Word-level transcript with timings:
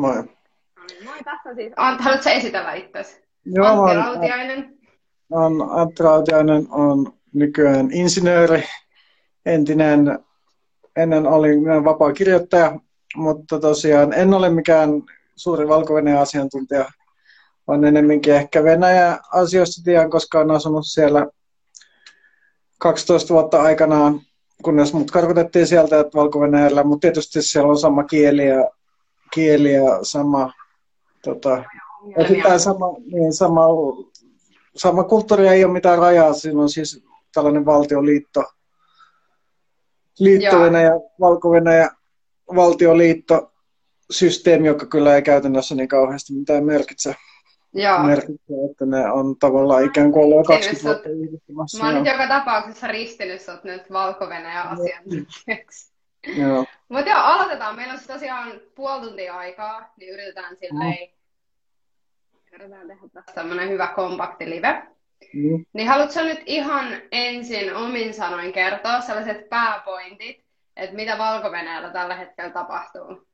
moi. 0.00 0.16
No 0.16 0.22
niin, 0.90 1.04
moi, 1.04 1.18
tässä 1.24 1.54
siis. 1.54 1.72
Antti, 1.76 2.04
haluatko 2.04 2.30
esitellä 2.30 2.72
itsesi? 2.72 3.22
Joo, 3.44 3.66
Antti 3.66 3.96
Rautiainen. 3.96 4.78
On, 5.30 5.70
Antti 5.70 6.02
Rautiainen 6.02 6.66
on 6.70 7.12
nykyään 7.34 7.90
insinööri, 7.92 8.62
entinen, 9.46 10.18
ennen 10.96 11.26
olin 11.26 11.84
vapaa 11.84 12.12
kirjoittaja, 12.12 12.78
mutta 13.16 13.60
tosiaan 13.60 14.12
en 14.12 14.34
ole 14.34 14.50
mikään 14.50 14.90
suuri 15.36 15.68
valko 15.68 15.94
asiantuntija, 16.20 16.84
vaan 17.68 17.84
enemmänkin 17.84 18.34
ehkä 18.34 18.64
Venäjä-asioista 18.64 19.82
tiedän, 19.84 20.10
koska 20.10 20.38
olen 20.38 20.50
asunut 20.50 20.86
siellä 20.86 21.26
12 22.78 23.34
vuotta 23.34 23.62
aikanaan, 23.62 24.20
kunnes 24.62 24.92
mut 24.92 25.10
karkotettiin 25.10 25.66
sieltä 25.66 25.96
valko 26.14 26.38
mutta 26.84 27.00
tietysti 27.00 27.42
siellä 27.42 27.70
on 27.70 27.78
sama 27.78 28.04
kieli 28.04 28.48
ja, 28.48 28.70
kieli 29.34 29.72
ja 29.72 29.98
sama, 30.02 30.52
tota, 31.24 31.64
ja 32.48 32.58
sama, 32.58 32.86
niin, 33.12 33.32
sama, 33.32 33.66
sama 34.76 35.04
kulttuuri 35.04 35.48
ei 35.48 35.64
ole 35.64 35.72
mitään 35.72 35.98
rajaa, 35.98 36.32
siinä 36.32 36.60
on 36.60 36.70
siis 36.70 37.04
tällainen 37.34 37.66
valtioliitto, 37.66 38.44
liitto 40.18 40.60
Venäjä, 40.60 40.92
Valko-Venäjä, 41.20 41.90
valtioliitto, 42.56 43.52
systeemi, 44.10 44.66
joka 44.66 44.86
kyllä 44.86 45.16
ei 45.16 45.22
käytännössä 45.22 45.74
niin 45.74 45.88
kauheasti 45.88 46.32
mitään 46.32 46.64
merkitse. 46.64 47.14
Joo. 47.74 48.02
merkitsee, 48.02 48.56
että 48.70 48.86
ne 48.86 49.12
on 49.12 49.38
tavallaan 49.38 49.84
ikään 49.84 50.12
kuin 50.12 50.24
ollut 50.24 50.46
20 50.46 50.84
vuotta 50.84 51.08
yhdistymässä. 51.08 51.78
Mä 51.78 51.86
oon 51.86 51.94
nyt 51.94 52.12
joka 52.12 52.28
tapauksessa 52.28 52.86
ristinyt 52.86 53.40
sut 53.40 53.64
nyt 53.64 53.92
valko 53.92 54.24
asiantuntijaksi. 54.24 55.91
Joo. 56.26 56.64
Mutta 56.88 57.10
joo, 57.10 57.20
aloitetaan. 57.20 57.76
Meillä 57.76 57.92
on 57.92 58.00
tosiaan 58.06 58.60
puoli 58.74 59.00
tuntia 59.00 59.36
aikaa, 59.36 59.92
niin 59.96 60.12
yritetään 60.12 60.56
silleen, 60.56 61.08
mm. 62.32 62.40
yritetään 62.52 62.88
tehdä 62.88 63.08
tästä 63.12 63.32
tämmönen 63.32 63.68
hyvä 63.68 63.86
kompakti 63.86 64.50
live. 64.50 64.82
Mm. 65.34 65.64
Niin 65.72 65.88
haluatko 65.88 66.22
nyt 66.22 66.42
ihan 66.46 67.02
ensin 67.12 67.76
omin 67.76 68.14
sanoin 68.14 68.52
kertoa 68.52 69.00
sellaiset 69.00 69.48
pääpointit, 69.48 70.44
että 70.76 70.96
mitä 70.96 71.18
valko 71.18 71.50
tällä 71.90 72.16
hetkellä 72.16 72.50
tapahtuu? 72.50 73.26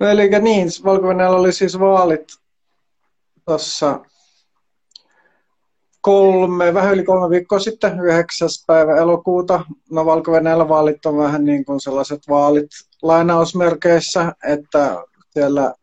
No 0.00 0.08
eli 0.08 0.28
niin, 0.40 0.68
valko 0.84 1.08
oli 1.08 1.52
siis 1.52 1.80
vaalit 1.80 2.28
tuossa 3.44 4.00
kolme, 6.00 6.74
vähän 6.74 6.94
yli 6.94 7.04
kolme 7.04 7.30
viikkoa 7.30 7.58
sitten, 7.58 8.00
9. 8.00 8.48
päivä 8.66 8.96
elokuuta. 8.96 9.64
No 9.90 10.06
valko 10.06 10.32
vaalit 10.68 11.06
on 11.06 11.16
vähän 11.16 11.44
niin 11.44 11.64
kuin 11.64 11.80
sellaiset 11.80 12.20
vaalit 12.28 12.70
lainausmerkeissä, 13.02 14.32
että 14.44 15.04
siellä 15.30 15.74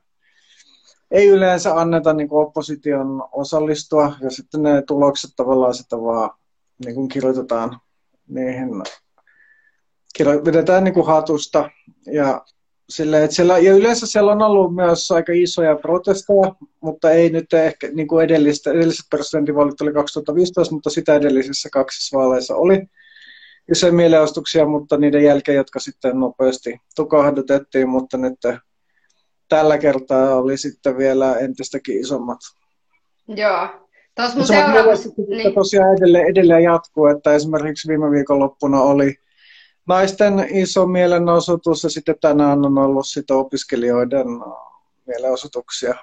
ei 1.11 1.27
yleensä 1.27 1.75
anneta 1.75 2.13
niin 2.13 2.29
kuin 2.29 2.45
opposition 2.45 3.23
osallistua 3.31 4.13
ja 4.21 4.31
sitten 4.31 4.63
ne 4.63 4.81
tulokset 4.81 5.31
tavallaan 5.35 5.73
sitä 5.73 5.97
vaan 5.97 6.29
niin 6.85 6.95
kuin 6.95 7.07
kirjoitetaan 7.07 7.79
niihin, 8.27 8.69
vedetään 10.45 10.83
niin 10.83 10.93
kuin 10.93 11.07
hatusta 11.07 11.69
ja 12.05 12.45
Sille, 12.89 13.23
että 13.23 13.35
siellä, 13.35 13.57
ja 13.57 13.75
yleensä 13.75 14.07
siellä 14.07 14.31
on 14.31 14.41
ollut 14.41 14.75
myös 14.75 15.11
aika 15.11 15.31
isoja 15.35 15.75
protesteja, 15.75 16.55
mutta 16.81 17.11
ei 17.11 17.29
nyt 17.29 17.53
ehkä 17.53 17.89
niin 17.93 18.07
kuin 18.07 18.25
edellistä, 18.25 18.71
edelliset 18.71 19.05
presidentinvaalit 19.09 19.81
oli 19.81 19.93
2015, 19.93 20.75
mutta 20.75 20.89
sitä 20.89 21.15
edellisissä 21.15 21.69
kaksissa 21.71 22.17
vaaleissa 22.17 22.55
oli 22.55 22.87
isoja 23.71 23.93
mielenosoituksia, 23.93 24.65
mutta 24.65 24.97
niiden 24.97 25.23
jälkeen, 25.23 25.55
jotka 25.55 25.79
sitten 25.79 26.19
nopeasti 26.19 26.81
tukahdutettiin, 26.95 27.89
mutta 27.89 28.17
nyt 28.17 28.39
tällä 29.49 29.77
kertaa 29.77 30.35
oli 30.35 30.57
sitten 30.57 30.97
vielä 30.97 31.35
entistäkin 31.35 32.01
isommat. 32.01 32.39
Joo. 33.27 33.67
Tuossa 34.15 34.37
mun 34.37 34.47
seuraavassa... 34.47 35.09
Niin. 35.27 35.53
Tosiaan 35.53 35.97
edelleen, 35.97 36.27
edelleen 36.27 36.63
jatkuu, 36.63 37.05
että 37.05 37.33
esimerkiksi 37.33 37.87
viime 37.87 38.11
viikonloppuna 38.11 38.81
oli 38.81 39.15
naisten 39.87 40.47
iso 40.49 40.87
mielenosoitus 40.87 41.83
ja 41.83 41.89
sitten 41.89 42.15
tänään 42.21 42.65
on 42.65 42.77
ollut 42.77 43.07
sitä 43.07 43.35
opiskelijoiden 43.35 44.27
mielenosoituksia. 45.07 45.95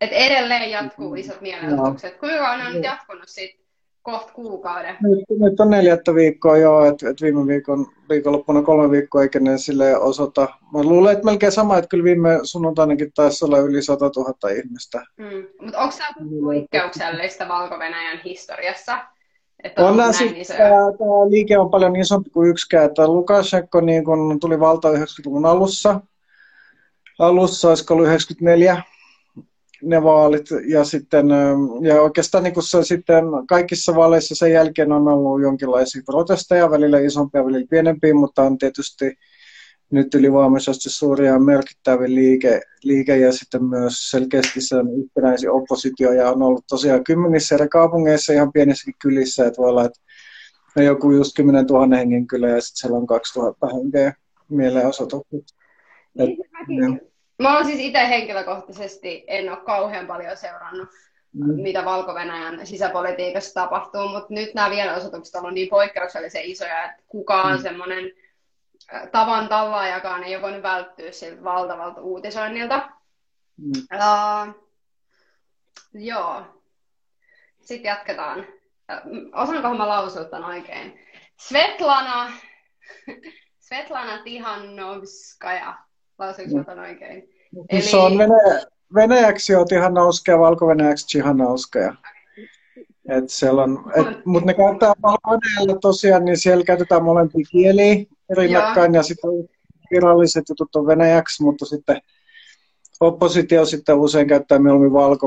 Et 0.00 0.10
edelleen 0.12 0.70
jatkuu 0.70 1.14
isot 1.14 1.40
mielenosoitukset. 1.40 2.12
No. 2.12 2.18
Kuinka 2.18 2.50
on 2.50 2.72
nyt 2.72 2.84
jatkunut 2.84 3.28
sitten 3.28 3.64
kohta 4.02 4.32
kuukauden? 4.32 4.96
Nyt, 5.02 5.40
nyt 5.40 5.60
on 5.60 5.70
neljättä 5.70 6.14
viikkoa 6.14 6.56
jo, 6.56 6.84
että 6.84 7.10
et 7.10 7.22
viime 7.22 7.46
viikon, 7.46 7.86
viikonloppuna 8.08 8.62
kolme 8.62 8.90
viikkoa 8.90 9.22
eikä 9.22 9.40
ne 9.40 9.58
sille 9.58 9.96
osoita. 9.96 10.48
Mä 10.72 10.82
luulen, 10.82 11.12
että 11.12 11.24
melkein 11.24 11.52
sama, 11.52 11.78
että 11.78 11.88
kyllä 11.88 12.04
viime 12.04 12.40
sunnuntainakin 12.42 13.12
taisi 13.12 13.44
olla 13.44 13.58
yli 13.58 13.82
100 13.82 14.10
000 14.16 14.50
ihmistä. 14.50 15.02
Mm. 15.16 15.46
Mutta 15.60 15.78
onko 15.78 15.94
tämä 15.98 16.28
poikkeuksellista 16.44 17.48
valko 17.48 17.74
historiassa? 18.24 19.13
Että 19.64 19.86
on 19.86 20.00
on 20.00 20.14
siis, 20.14 20.48
tämä, 20.48 20.68
tämä 20.98 21.30
liike 21.30 21.58
on 21.58 21.70
paljon 21.70 21.96
isompi 21.96 22.30
kuin 22.30 22.50
yksikään. 22.50 22.84
Että 22.84 23.08
Lukashenko 23.08 23.80
niin 23.80 24.04
kun 24.04 24.40
tuli 24.40 24.60
valta 24.60 24.92
90-luvun 24.92 25.46
alussa. 25.46 26.00
Alussa 27.18 27.68
olisiko 27.68 27.94
ollut 27.94 28.06
94 28.06 28.82
ne 29.82 30.02
vaalit 30.02 30.46
ja 30.68 30.84
sitten 30.84 31.26
ja 31.82 32.02
oikeastaan 32.02 32.44
niin 32.44 32.62
se 32.62 32.84
sitten 32.84 33.24
kaikissa 33.48 33.94
vaaleissa 33.94 34.34
sen 34.34 34.52
jälkeen 34.52 34.92
on 34.92 35.08
ollut 35.08 35.42
jonkinlaisia 35.42 36.02
protesteja, 36.06 36.70
välillä 36.70 36.98
isompia, 36.98 37.44
välillä 37.44 37.66
pienempiä, 37.70 38.14
mutta 38.14 38.42
on 38.42 38.58
tietysti 38.58 39.18
nyt 39.90 40.14
ylivoimaisesti 40.14 40.90
suuri 40.90 41.26
ja 41.26 41.38
merkittävä 41.38 42.04
liike, 42.06 42.60
liike 42.82 43.16
ja 43.16 43.32
sitten 43.32 43.64
myös 43.64 44.10
selkeästi 44.10 44.60
sen 44.60 44.86
yhtenäisin 45.02 45.50
oppositio 45.50 46.12
ja 46.12 46.30
on 46.30 46.42
ollut 46.42 46.64
tosiaan 46.68 47.04
kymmenissä 47.04 47.54
eri 47.54 47.68
kaupungeissa 47.68 48.32
ihan 48.32 48.52
pienissäkin 48.52 48.94
kylissä, 49.02 49.46
että 49.46 49.62
voi 49.62 49.70
olla, 49.70 49.84
että 49.84 50.00
on 50.76 50.84
joku 50.84 51.10
just 51.10 51.36
10 51.36 51.66
000 51.66 51.96
hengen 51.96 52.26
kylä 52.26 52.48
ja 52.48 52.60
sitten 52.60 52.80
siellä 52.80 52.98
on 52.98 53.06
2000 53.06 53.66
henkeä 53.66 54.12
mielenosoitukset. 54.48 55.44
Niin, 56.14 56.38
niin. 56.68 57.00
Mä 57.38 57.56
oon 57.56 57.66
siis 57.66 57.80
itse 57.80 58.08
henkilökohtaisesti, 58.08 59.24
en 59.26 59.50
ole 59.50 59.58
kauhean 59.66 60.06
paljon 60.06 60.36
seurannut, 60.36 60.88
mm. 61.32 61.62
mitä 61.62 61.84
valko 61.84 62.12
sisäpolitiikassa 62.64 63.54
tapahtuu, 63.54 64.08
mutta 64.08 64.34
nyt 64.34 64.54
nämä 64.54 64.68
mielenosoitukset 64.68 65.34
on 65.34 65.54
niin 65.54 65.68
poikkeuksellisen 65.68 66.44
isoja, 66.44 66.84
että 66.84 67.02
kukaan 67.08 67.56
mm. 67.56 67.62
semmoinen 67.62 68.10
tavan 69.12 69.48
tallaajakaan 69.48 70.24
ei 70.24 70.34
ole 70.34 70.42
voinut 70.42 70.62
välttyä 70.62 71.12
siltä 71.12 71.44
valtavalta 71.44 72.00
uutisoinnilta. 72.00 72.88
Mm. 73.56 73.72
Uh, 73.94 74.54
joo. 75.94 76.42
Sitten 77.60 77.88
jatketaan. 77.88 78.46
Osaankohan 79.32 79.76
mä 79.76 79.88
lausua 79.88 80.24
tämän 80.24 80.44
oikein? 80.44 81.00
Svetlana, 81.40 82.32
Svetlana 83.66 84.22
Tihanovskaja. 84.22 85.78
Lausuinko 86.18 86.56
mä 86.56 86.64
tämän 86.64 86.84
oikein? 86.84 87.28
Eli... 87.68 87.82
Se 87.82 87.96
on 87.96 88.18
venäjä, 88.18 88.66
venäjäksi 88.94 89.54
on 89.54 89.68
Tihanovskaja, 89.68 90.38
valko-venäjäksi 90.38 91.06
Tihanovskaja. 91.06 91.94
Et 93.08 93.24
on, 93.62 93.92
et, 93.96 94.26
mutta 94.26 94.46
ne 94.46 94.54
käyttää 94.54 94.92
valko 95.02 95.78
tosiaan, 95.80 96.24
niin 96.24 96.38
siellä 96.38 96.64
käytetään 96.64 97.04
molempia 97.04 97.46
kieliä 97.50 98.04
rinnakkain 98.36 98.94
ja, 98.94 98.98
ja 98.98 99.02
sitten 99.02 99.30
viralliset 99.90 100.44
jutut 100.48 100.76
on 100.76 100.86
venäjäksi, 100.86 101.42
mutta 101.42 101.66
sitten 101.66 102.00
oppositio 103.00 103.64
sitten 103.64 103.98
usein 103.98 104.28
käyttää 104.28 104.58
mieluummin 104.58 104.92
valko 104.92 105.26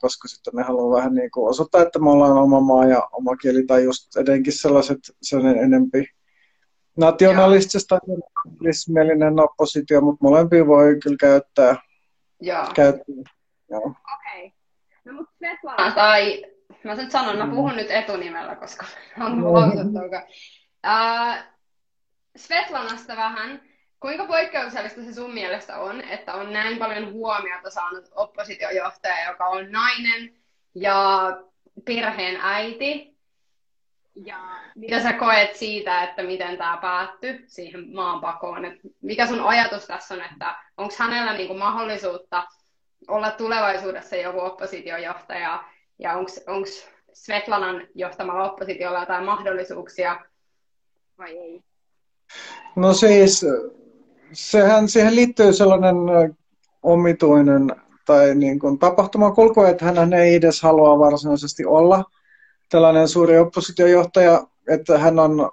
koska 0.00 0.28
sitten 0.28 0.52
ne 0.54 0.62
haluaa 0.62 0.96
vähän 0.96 1.14
niin 1.14 1.30
kuin 1.30 1.50
osoittaa, 1.50 1.82
että 1.82 1.98
me 1.98 2.10
ollaan 2.10 2.32
oma 2.32 2.60
maa 2.60 2.84
ja 2.84 3.08
oma 3.12 3.36
kieli, 3.36 3.66
tai 3.66 3.84
just 3.84 4.16
edenkin 4.16 4.52
sellaiset, 4.52 4.98
sellainen 5.22 5.64
enempi 5.64 6.04
nationalistista 6.96 7.98
mielinen 8.88 9.40
oppositio, 9.40 10.00
mutta 10.00 10.24
molempia 10.24 10.66
voi 10.66 10.98
kyllä 11.02 11.16
käyttää. 11.20 11.76
Joo. 12.40 12.66
käyttää. 12.74 13.14
Okei. 13.70 13.86
Okay. 13.86 14.50
No 15.04 15.12
mutta 15.12 15.32
Svetlana 15.38 15.94
tai 15.94 16.44
Mä 16.84 16.96
sen 16.96 17.10
sanon, 17.10 17.38
mä 17.38 17.46
puhun 17.46 17.70
mm. 17.70 17.76
nyt 17.76 17.90
etunimellä, 17.90 18.56
koska 18.56 18.86
on 19.26 19.36
mm. 19.36 19.44
uh, 19.44 19.62
Svetlanasta 22.36 23.16
vähän. 23.16 23.62
Kuinka 24.00 24.26
poikkeuksellista 24.26 25.02
se 25.02 25.14
sun 25.14 25.34
mielestä 25.34 25.78
on, 25.78 26.00
että 26.00 26.34
on 26.34 26.52
näin 26.52 26.78
paljon 26.78 27.12
huomiota 27.12 27.70
saanut 27.70 28.04
oppositiojohtaja, 28.14 29.30
joka 29.30 29.46
on 29.46 29.72
nainen 29.72 30.34
ja 30.74 31.22
perheen 31.84 32.38
äiti? 32.42 33.12
Ja 34.24 34.38
mitä 34.74 35.02
sä 35.02 35.12
koet 35.12 35.56
siitä, 35.56 36.02
että 36.02 36.22
miten 36.22 36.58
tämä 36.58 36.78
päättyi 36.80 37.44
siihen 37.46 37.94
maanpakoon? 37.94 38.64
Et 38.64 38.80
mikä 39.02 39.26
sun 39.26 39.40
ajatus 39.40 39.86
tässä 39.86 40.14
on, 40.14 40.20
että 40.32 40.56
onko 40.76 40.94
hänellä 40.98 41.32
niinku 41.32 41.54
mahdollisuutta 41.54 42.46
olla 43.08 43.30
tulevaisuudessa 43.30 44.16
joku 44.16 44.40
oppositiojohtaja 44.40 45.64
ja 46.02 46.16
onko 46.46 46.68
Svetlanan 47.12 47.86
johtamalla 47.94 48.50
oppositiolla 48.50 49.00
jotain 49.00 49.24
mahdollisuuksia 49.24 50.20
vai 51.18 51.38
ei? 51.38 51.62
No 52.76 52.94
siis, 52.94 53.46
sehän 54.32 54.88
siihen 54.88 55.16
liittyy 55.16 55.52
sellainen 55.52 55.96
omituinen 56.82 57.76
tai 58.06 58.34
niin 58.34 58.58
kuin 58.58 58.78
tapahtumakulku, 58.78 59.62
että 59.62 59.84
hän 59.84 60.12
ei 60.12 60.34
edes 60.34 60.62
halua 60.62 60.98
varsinaisesti 60.98 61.64
olla 61.64 62.04
tällainen 62.68 63.08
suuri 63.08 63.38
oppositiojohtaja, 63.38 64.46
että 64.68 64.98
hän 64.98 65.18
on, 65.18 65.50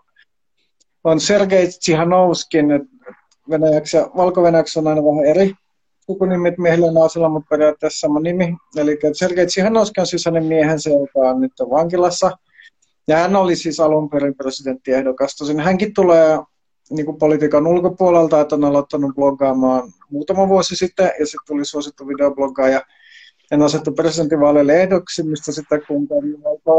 on 1.03 1.19
Sergei 1.19 1.67
Tsihanovskin, 1.67 2.67
venäjäksi 3.49 3.97
ja 3.97 4.09
valko 4.17 4.41
on 4.41 4.87
aina 4.87 5.01
vähän 5.03 5.25
eri 5.25 5.53
sukunimet 6.09 6.57
miehillä 6.57 6.85
ja 6.85 6.91
naisilla, 6.91 7.29
mutta 7.29 7.47
periaatteessa 7.49 7.99
sama 7.99 8.19
nimi. 8.19 8.57
Eli 8.77 8.99
Sergei 9.13 9.45
Tsihanovski 9.45 10.01
on 10.01 10.07
siis 10.07 10.25
hänen 10.25 10.45
miehensä, 10.45 10.89
joka 10.89 11.29
on 11.29 11.41
nyt 11.41 11.51
vankilassa. 11.69 12.31
Ja 13.07 13.17
hän 13.17 13.35
oli 13.35 13.55
siis 13.55 13.79
alun 13.79 14.09
perin 14.09 14.35
presidenttiehdokas. 14.35 15.35
Tosin 15.35 15.59
hänkin 15.59 15.93
tulee 15.93 16.39
niin 16.89 17.05
kuin 17.05 17.17
politiikan 17.17 17.67
ulkopuolelta, 17.67 18.41
että 18.41 18.55
on 18.55 18.63
aloittanut 18.63 19.15
bloggaamaan 19.15 19.83
muutama 20.11 20.49
vuosi 20.49 20.75
sitten, 20.75 21.11
ja 21.19 21.25
sitten 21.25 21.47
tuli 21.47 21.65
suosittu 21.65 22.07
videobloggaaja. 22.07 22.81
En 23.51 23.61
asettu 23.61 23.91
presidentinvaaleille 23.91 24.81
ehdoksi, 24.81 25.23
mistä 25.23 25.51
sitten 25.51 25.81
kun 25.87 26.07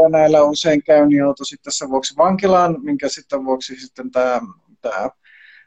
näillä 0.09 0.43
usein 0.43 0.83
käy, 0.83 1.07
niin 1.07 1.17
joutui 1.17 1.45
sitten 1.45 1.73
sen 1.73 1.89
vuoksi 1.89 2.17
vankilaan, 2.17 2.77
minkä 2.81 3.09
sitten 3.09 3.45
vuoksi 3.45 3.75
sitten 3.75 4.11
tämä, 4.11 4.41
tämä 4.81 5.09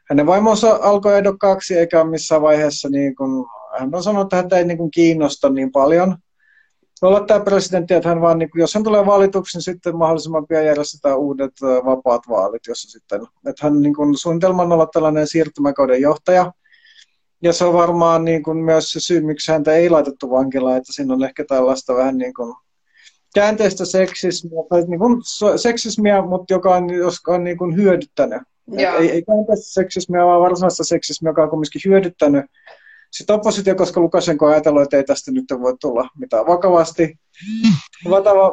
hänen 0.09 0.25
vaimonsa 0.25 0.79
alkoi 0.81 1.17
ehdokkaaksi, 1.17 1.77
eikä 1.77 2.03
missään 2.03 2.41
vaiheessa, 2.41 2.89
niin 2.89 3.15
kun, 3.15 3.47
hän 3.79 3.95
on 3.95 4.03
sanonut, 4.03 4.25
että 4.25 4.35
häntä 4.35 4.57
ei 4.57 4.65
niin 4.65 4.77
kuin 4.77 4.91
kiinnosta 4.91 5.49
niin 5.49 5.71
paljon. 5.71 6.17
Olla 7.01 7.19
tämä 7.19 7.39
presidentti, 7.39 7.93
että 7.93 8.09
hän 8.09 8.21
vaan, 8.21 8.39
niin 8.39 8.49
kun, 8.51 8.61
jos 8.61 8.73
hän 8.73 8.83
tulee 8.83 9.05
valituksi, 9.05 9.57
niin 9.57 9.63
sitten 9.63 9.97
mahdollisimman 9.97 10.47
pian 10.47 10.65
järjestetään 10.65 11.17
uudet 11.17 11.53
vapaat 11.85 12.21
vaalit, 12.29 12.67
jossa 12.67 12.91
sitten, 12.91 13.21
että 13.47 13.65
hän 13.65 13.81
niin 13.81 13.95
kun, 13.95 14.17
suunnitelman 14.17 14.71
olla 14.71 14.87
tällainen 14.93 15.27
siirtymäkauden 15.27 16.01
johtaja, 16.01 16.53
ja 17.43 17.53
se 17.53 17.65
on 17.65 17.73
varmaan 17.73 18.25
niin 18.25 18.43
kuin 18.43 18.57
myös 18.57 18.91
se 18.91 18.99
syy, 18.99 19.21
miksi 19.21 19.51
häntä 19.51 19.73
ei 19.73 19.89
laitettu 19.89 20.31
vankilaan, 20.31 20.77
että 20.77 20.93
siinä 20.93 21.13
on 21.13 21.23
ehkä 21.23 21.45
tällaista 21.47 21.95
vähän 21.95 22.17
niin 22.17 22.33
kuin 22.33 22.55
käänteistä 23.35 23.85
seksismiä, 23.85 24.63
tai 24.69 24.83
niin 24.87 24.99
kuin 24.99 25.21
seksismiä, 25.55 26.21
mutta 26.21 26.53
joka 26.53 26.75
on, 26.75 26.89
joka 26.89 27.33
on 27.33 27.43
niin 27.43 27.57
kuin 27.57 27.75
hyödyttänyt 27.75 28.41
ei, 28.77 29.11
ei 29.11 29.23
käänteistä 29.23 29.73
seksismiä, 29.73 30.25
vaan 30.25 30.41
varsinaista 30.41 30.83
seksismiä, 30.83 31.29
joka 31.29 31.43
on 31.43 31.49
kumminkin 31.49 31.81
hyödyttänyt 31.85 32.45
sitten 33.11 33.35
oppositio, 33.35 33.75
koska 33.75 34.01
Lukashenko 34.01 34.45
ajatellut, 34.45 34.83
että 34.83 34.97
ei 34.97 35.03
tästä 35.03 35.31
nyt 35.31 35.45
voi 35.61 35.75
tulla 35.81 36.09
mitään 36.17 36.47
vakavasti, 36.47 37.19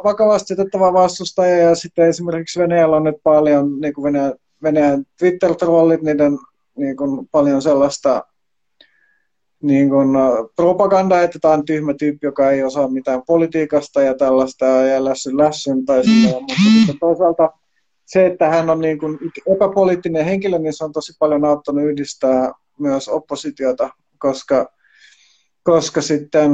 vakavasti 0.03 0.53
otettavaa 0.53 0.93
vastustaja. 0.93 1.57
Ja 1.57 1.75
sitten 1.75 2.09
esimerkiksi 2.09 2.59
Venäjällä 2.59 2.95
on 2.95 3.03
nyt 3.03 3.15
paljon, 3.23 3.79
niin 3.81 3.93
kuin 3.93 4.03
Venäjän, 4.03 4.33
Venäjän 4.63 5.05
Twitter-trollit, 5.19 6.01
niiden 6.01 6.37
niin 6.77 6.97
kuin 6.97 7.27
paljon 7.31 7.61
sellaista 7.61 8.23
niin 9.61 9.89
kuin 9.89 10.09
propaganda, 10.55 11.21
että 11.21 11.39
tämä 11.39 11.53
on 11.53 11.65
tyhmä 11.65 11.93
tyyppi, 11.93 12.27
joka 12.27 12.51
ei 12.51 12.63
osaa 12.63 12.87
mitään 12.87 13.21
politiikasta 13.27 14.01
ja 14.01 14.17
tällaista 14.17 14.65
ja 14.65 15.05
lässyn 15.05 15.37
lässyn 15.37 15.85
tai 15.85 16.05
sitä, 16.05 16.33
mutta 16.33 16.53
sitten 16.77 16.99
toisaalta 16.99 17.49
se, 18.05 18.25
että 18.25 18.49
hän 18.49 18.69
on 18.69 18.79
niin 18.79 18.99
kuin 18.99 19.19
epäpoliittinen 19.55 20.25
henkilö, 20.25 20.59
niin 20.59 20.73
se 20.73 20.83
on 20.83 20.91
tosi 20.91 21.13
paljon 21.19 21.45
auttanut 21.45 21.83
yhdistää 21.83 22.51
myös 22.79 23.09
oppositiota, 23.09 23.89
koska, 24.17 24.69
koska 25.63 26.01
sitten, 26.01 26.51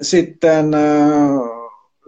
sitten 0.00 0.70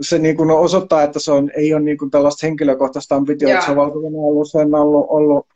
se 0.01 0.19
niin 0.19 0.37
kuin 0.37 0.51
osoittaa, 0.51 1.03
että 1.03 1.19
se 1.19 1.33
on, 1.33 1.51
ei 1.57 1.75
ole 1.75 1.83
niin 1.83 1.99
kuin 1.99 2.11
tällaista 2.11 2.47
henkilökohtaista 2.47 3.15
ambitiota, 3.15 3.55
että 3.55 3.65
se 3.65 3.71
on 3.71 3.77
valko 3.77 3.99
ollut 3.99 4.51
sen 4.51 4.75
ollut, 4.75 5.07
ollut. 5.09 5.47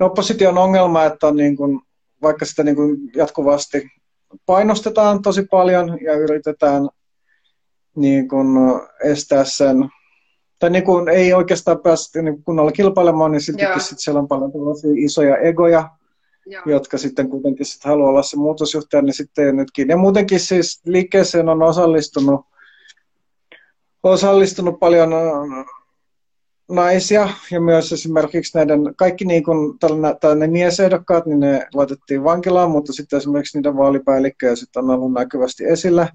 Opposition 0.00 0.58
ongelma, 0.58 1.04
että 1.04 1.26
on 1.26 1.36
niin 1.36 1.56
kuin, 1.56 1.80
vaikka 2.22 2.44
sitä 2.44 2.62
niin 2.62 2.76
kuin 2.76 2.98
jatkuvasti 3.16 3.88
painostetaan 4.46 5.22
tosi 5.22 5.42
paljon 5.42 5.98
ja 6.04 6.14
yritetään 6.14 6.88
niin 7.96 8.28
kuin 8.28 8.56
estää 9.04 9.44
sen 9.44 9.88
tai 10.62 10.70
niin 10.70 10.84
kuin 10.84 11.08
ei 11.08 11.34
oikeastaan 11.34 11.80
päästä 11.80 12.22
niin 12.22 12.42
kunnolla 12.44 12.72
kilpailemaan, 12.72 13.32
niin 13.32 13.40
sittenkin 13.40 13.80
sit 13.80 13.98
siellä 13.98 14.20
on 14.20 14.28
paljon 14.28 14.52
tällaisia 14.52 14.90
isoja 14.96 15.36
egoja, 15.36 15.90
Joo. 16.46 16.62
jotka 16.66 16.98
sitten 16.98 17.28
kuitenkin 17.30 17.66
sit 17.66 17.84
haluaa 17.84 18.08
olla 18.08 18.22
se 18.22 18.36
muutosjohtaja, 18.36 19.02
niin 19.02 19.14
sitten 19.14 19.56
nytkin. 19.56 19.88
Ja 19.88 19.96
muutenkin 19.96 20.40
siis 20.40 20.80
liikkeeseen 20.84 21.48
on 21.48 21.62
osallistunut, 21.62 22.40
osallistunut 24.02 24.80
paljon 24.80 25.10
naisia 26.68 27.28
ja 27.50 27.60
myös 27.60 27.92
esimerkiksi 27.92 28.58
näiden 28.58 28.94
kaikki 28.96 29.24
niin 29.24 29.44
kuin 29.44 29.78
tällainen 29.78 30.52
miesehdokkaat, 30.52 31.26
niin 31.26 31.40
ne 31.40 31.66
laitettiin 31.74 32.24
vankilaan, 32.24 32.70
mutta 32.70 32.92
sitten 32.92 33.16
esimerkiksi 33.16 33.58
niiden 33.58 33.76
vaalipäällikköjä 33.76 34.56
sitten 34.56 34.84
on 34.84 34.90
ollut 34.90 35.12
näkyvästi 35.12 35.64
esillä. 35.64 36.08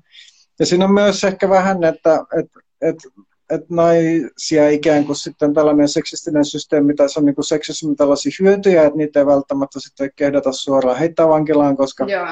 Ja 0.60 0.66
siinä 0.66 0.86
on 0.86 0.94
myös 0.94 1.24
ehkä 1.24 1.50
vähän, 1.50 1.84
että, 1.84 2.26
että, 2.40 2.60
että 2.82 3.10
että 3.50 3.68
naisia 3.70 4.70
ikään 4.70 5.06
kuin 5.06 5.16
sitten 5.16 5.54
tällainen 5.54 5.90
seksistinen 5.90 6.46
systeemi, 6.46 6.94
tai 6.94 7.10
se 7.10 7.20
on 7.20 7.26
niin 7.26 7.36
kuin 7.36 7.46
seksismin 7.46 7.96
tällaisia 7.96 8.32
hyötyjä, 8.42 8.84
että 8.84 8.98
niitä 8.98 9.20
ei 9.20 9.26
välttämättä 9.26 9.80
sitten 9.80 10.10
kehdata 10.16 10.52
suoraan 10.52 10.98
heittää 10.98 11.28
vankilaan, 11.28 11.78
koska 11.78 12.06
Joo. 12.06 12.28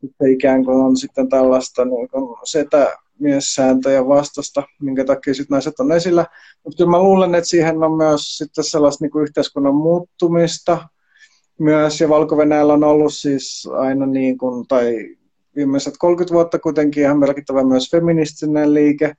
sitten 0.00 0.32
ikään 0.32 0.64
kuin 0.64 0.76
on 0.76 0.96
sitten 0.96 1.28
tällaista 1.28 1.84
niin 1.84 2.08
kuin 2.08 2.36
setä 2.44 2.96
miessääntöjä 3.18 4.06
vastasta, 4.06 4.62
minkä 4.80 5.04
takia 5.04 5.34
sitten 5.34 5.54
naiset 5.54 5.80
on 5.80 5.92
esillä. 5.92 6.26
Mutta 6.64 6.76
kyllä 6.76 6.90
mä 6.90 7.02
luulen, 7.02 7.34
että 7.34 7.50
siihen 7.50 7.82
on 7.82 7.96
myös 7.96 8.38
sitten 8.38 8.64
sellaista 8.64 9.04
niin 9.04 9.10
kuin 9.10 9.22
yhteiskunnan 9.22 9.74
muuttumista 9.74 10.88
myös, 11.58 12.00
ja 12.00 12.08
valko 12.08 12.36
on 12.72 12.84
ollut 12.84 13.14
siis 13.14 13.68
aina 13.72 14.06
niin 14.06 14.38
kuin, 14.38 14.68
tai 14.68 15.16
viimeiset 15.56 15.94
30 15.98 16.34
vuotta 16.34 16.58
kuitenkin 16.58 17.02
ihan 17.02 17.18
merkittävä 17.18 17.64
myös 17.64 17.90
feministinen 17.90 18.74
liike, 18.74 19.14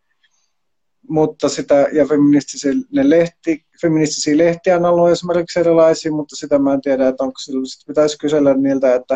mutta 1.11 1.49
sitä, 1.49 1.87
ja 1.91 2.05
feministisiä, 2.05 2.71
lehti, 2.91 3.65
feministisiä 3.81 4.37
lehtiä 4.37 4.75
on 4.75 4.85
ollut 4.85 5.09
esimerkiksi 5.09 5.59
erilaisia, 5.59 6.11
mutta 6.11 6.35
sitä 6.35 6.59
mä 6.59 6.73
en 6.73 6.81
tiedä, 6.81 7.07
että 7.07 7.23
onko 7.23 7.37
sillä, 7.37 7.61
sit 7.65 7.87
pitäisi 7.87 8.17
kysellä 8.17 8.53
niiltä, 8.53 8.95
että, 8.95 9.15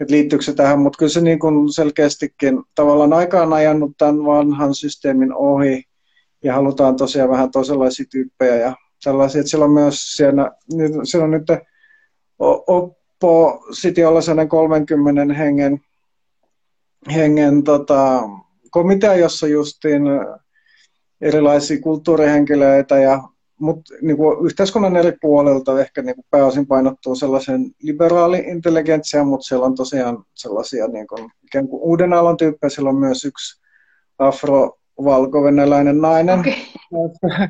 että 0.00 0.14
liittyykö 0.14 0.44
se 0.44 0.54
tähän, 0.54 0.78
mutta 0.78 0.98
kyllä 0.98 1.10
se 1.10 1.20
niin 1.20 1.38
kuin 1.38 1.72
selkeästikin 1.72 2.62
tavallaan 2.74 3.12
aikaan 3.12 3.52
ajanut 3.52 3.92
tämän 3.98 4.24
vanhan 4.24 4.74
systeemin 4.74 5.34
ohi, 5.34 5.84
ja 6.44 6.54
halutaan 6.54 6.96
tosiaan 6.96 7.30
vähän 7.30 7.50
toisenlaisia 7.50 8.06
tyyppejä 8.10 8.56
ja 8.56 8.76
tällaisia, 9.04 9.40
että 9.40 9.50
siellä 9.50 9.64
on 9.64 9.70
myös 9.70 10.16
siellä, 10.16 10.50
siellä 11.04 11.24
on 11.24 11.30
nyt 11.30 11.46
oppositiolla 12.66 14.20
sellainen 14.20 14.48
30 14.48 15.34
hengen, 15.34 15.80
hengen 17.14 17.62
tota, 17.62 18.22
komitea, 18.70 19.14
jossa 19.14 19.46
justiin 19.46 20.02
erilaisia 21.20 21.80
kulttuurihenkilöitä, 21.80 22.98
ja, 22.98 23.22
mutta 23.60 23.94
niin 24.02 24.16
kuin 24.16 24.46
yhteiskunnan 24.46 24.96
eri 24.96 25.12
puolelta 25.20 25.80
ehkä 25.80 26.02
niin 26.02 26.14
kuin 26.14 26.26
pääosin 26.30 26.66
painottuu 26.66 27.14
sellaisen 27.14 27.70
liberaali-intelligentsiaan, 27.82 29.28
mutta 29.28 29.44
siellä 29.44 29.66
on 29.66 29.74
tosiaan 29.74 30.24
sellaisia 30.34 30.86
niin 30.86 31.06
kuin, 31.06 31.30
ikään 31.44 31.68
kuin 31.68 31.82
uuden 31.82 32.12
alan 32.12 32.36
tyyppejä. 32.36 32.70
Siellä 32.70 32.90
on 32.90 32.96
myös 32.96 33.24
yksi 33.24 33.62
afro-valkovenäläinen 34.18 36.00
nainen 36.00 36.40
okay. 36.40 37.48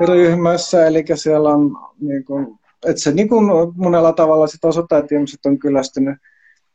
ryhmässä, 0.08 0.86
eli 0.86 1.04
siellä 1.14 1.48
on 1.48 1.76
niin 2.00 2.24
kuin, 2.24 2.58
että 2.86 3.02
se 3.02 3.12
niin 3.12 3.28
kuin 3.28 3.44
monella 3.74 4.12
tavalla 4.12 4.46
sit 4.46 4.64
osoittaa, 4.64 4.98
että 4.98 5.14
ihmiset 5.14 5.46
on 5.46 5.58
kyllästynyt 5.58 6.18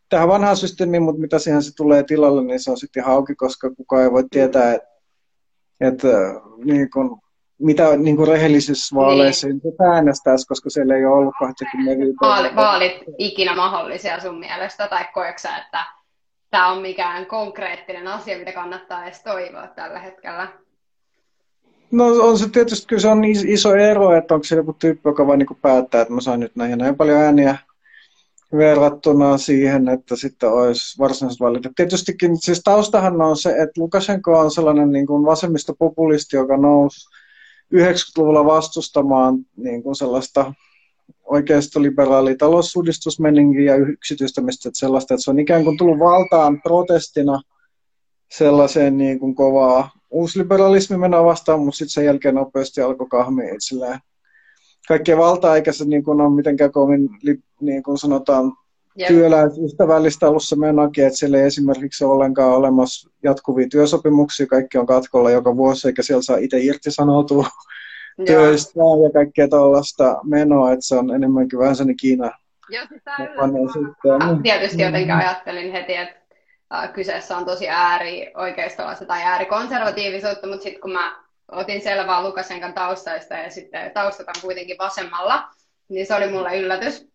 tähän 0.09 0.27
vanhaan 0.27 0.57
systeemiin, 0.57 1.03
mutta 1.03 1.21
mitä 1.21 1.39
siihen 1.39 1.63
se 1.63 1.75
tulee 1.75 2.03
tilalle, 2.03 2.43
niin 2.43 2.59
se 2.59 2.71
on 2.71 2.77
sitten 2.77 3.03
hauki, 3.03 3.35
koska 3.35 3.69
kukaan 3.69 4.03
ei 4.03 4.11
voi 4.11 4.23
tietää, 4.31 4.73
että 4.73 4.94
että 5.81 6.07
niin 6.65 6.89
kun, 6.89 7.19
mitä 7.59 7.97
niin 7.97 8.15
kuin 8.15 8.27
rehellisyysvaaleissa 8.27 9.47
niin. 9.47 9.61
äänestäisi, 9.93 10.47
koska 10.47 10.69
siellä 10.69 10.95
ei 10.95 11.05
ole 11.05 11.15
ollut 11.15 11.33
25 11.39 12.13
Vaali, 12.21 12.55
Vaalit 12.55 13.03
ikinä 13.17 13.55
mahdollisia 13.55 14.19
sun 14.19 14.39
mielestä, 14.39 14.87
tai 14.87 15.05
koeksä, 15.13 15.57
että 15.57 15.85
tämä 16.51 16.71
on 16.71 16.81
mikään 16.81 17.25
konkreettinen 17.25 18.07
asia, 18.07 18.37
mitä 18.37 18.51
kannattaa 18.51 19.05
edes 19.05 19.23
toivoa 19.23 19.67
tällä 19.67 19.99
hetkellä? 19.99 20.47
No 21.91 22.05
on 22.05 22.39
se 22.39 22.49
tietysti, 22.49 22.87
kyllä 22.87 23.01
se 23.01 23.07
on 23.07 23.23
iso 23.25 23.75
ero, 23.75 24.17
että 24.17 24.33
onko 24.33 24.43
se 24.43 24.55
joku 24.55 24.73
tyyppi, 24.73 25.09
joka 25.09 25.27
vain 25.27 25.39
niin 25.39 25.57
päättää, 25.61 26.01
että 26.01 26.13
mä 26.13 26.21
saan 26.21 26.39
nyt 26.39 26.55
näin 26.55 26.77
näin 26.77 26.95
paljon 26.95 27.19
ääniä 27.19 27.57
verrattuna 28.51 29.37
siihen, 29.37 29.89
että 29.89 30.15
sitten 30.15 30.49
olisi 30.49 30.99
varsinaiset 30.99 31.39
valit. 31.39 31.63
Tietystikin 31.75 32.37
siis 32.37 32.61
taustahan 32.63 33.21
on 33.21 33.37
se, 33.37 33.49
että 33.49 33.81
Lukashenko 33.81 34.39
on 34.39 34.51
sellainen 34.51 34.91
niin 34.91 35.07
kuin 35.07 35.25
vasemmistopopulisti, 35.25 36.35
joka 36.35 36.57
nousi 36.57 37.09
90-luvulla 37.75 38.45
vastustamaan 38.45 39.37
niin 39.57 39.83
kuin 39.83 39.95
sellaista 39.95 40.53
oikeistoliberaalia 41.23 42.35
talousuudistusmeninkiä 42.37 43.75
ja 43.75 43.85
yksityistämistä, 43.85 44.69
että 44.69 44.79
sellaista, 44.79 45.13
että 45.13 45.23
se 45.23 45.31
on 45.31 45.39
ikään 45.39 45.63
kuin 45.63 45.77
tullut 45.77 45.99
valtaan 45.99 46.61
protestina 46.61 47.41
sellaiseen 48.31 48.97
niin 48.97 49.19
kuin 49.19 49.35
kovaa 49.35 49.91
uusliberalismi 50.09 50.97
menoa 50.97 51.25
vastaan, 51.25 51.59
mutta 51.59 51.77
sitten 51.77 51.93
sen 51.93 52.05
jälkeen 52.05 52.35
nopeasti 52.35 52.81
alkoi 52.81 53.07
kahmia 53.07 53.55
itselleen 53.55 53.99
kaikkea 54.87 55.17
valtaa, 55.17 55.55
eikä 55.55 55.71
se 55.71 55.85
niin 55.85 56.03
kuin 56.03 56.21
ole 56.21 56.35
mitenkään 56.35 56.71
kovin, 56.71 57.09
niin 57.61 57.83
kuin 57.83 57.97
sanotaan, 57.97 58.53
työläisystävällistä 59.07 60.29
ollut 60.29 60.43
se 60.43 60.55
menokin, 60.55 61.05
että 61.05 61.19
siellä 61.19 61.37
ei 61.37 61.43
esimerkiksi 61.43 62.03
ole 62.03 62.13
ollenkaan 62.13 62.51
olemassa 62.51 63.09
jatkuvia 63.23 63.67
työsopimuksia, 63.71 64.47
kaikki 64.47 64.77
on 64.77 64.85
katkolla 64.85 65.31
joka 65.31 65.57
vuosi, 65.57 65.87
eikä 65.87 66.01
siellä 66.01 66.21
saa 66.21 66.37
itse 66.37 66.59
irtisanoutua 66.59 67.47
työstä 68.25 68.79
ja 69.03 69.11
kaikkea 69.13 69.47
tuollaista 69.47 70.19
menoa, 70.23 70.71
että 70.71 70.85
se 70.85 70.95
on 70.95 71.15
enemmänkin 71.15 71.59
vähän 71.59 71.75
sellainen 71.75 71.97
Kiina. 71.97 72.31
Joo, 72.69 72.85
siis 72.89 73.01
tämä 73.03 74.39
Tietysti 74.43 74.81
jotenkin 74.81 75.15
ajattelin 75.15 75.71
heti, 75.71 75.95
että 75.95 76.15
kyseessä 76.93 77.37
on 77.37 77.45
tosi 77.45 77.69
ääri 77.69 78.31
oikeistolaista 78.35 79.05
tai 79.05 79.23
äärikonservatiivisuutta, 79.23 80.47
mutta 80.47 80.63
sitten 80.63 80.81
kun 80.81 80.91
mä 80.91 81.24
otin 81.51 81.81
selvää 81.81 82.23
Lukasenkan 82.23 82.73
taustaista 82.73 83.33
ja 83.33 83.49
sitten 83.49 83.91
taustat 83.91 84.27
on 84.27 84.41
kuitenkin 84.41 84.77
vasemmalla, 84.77 85.47
niin 85.89 86.05
se 86.05 86.15
oli 86.15 86.31
mulle 86.31 86.57
yllätys. 86.57 87.07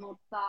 Mutta 0.00 0.40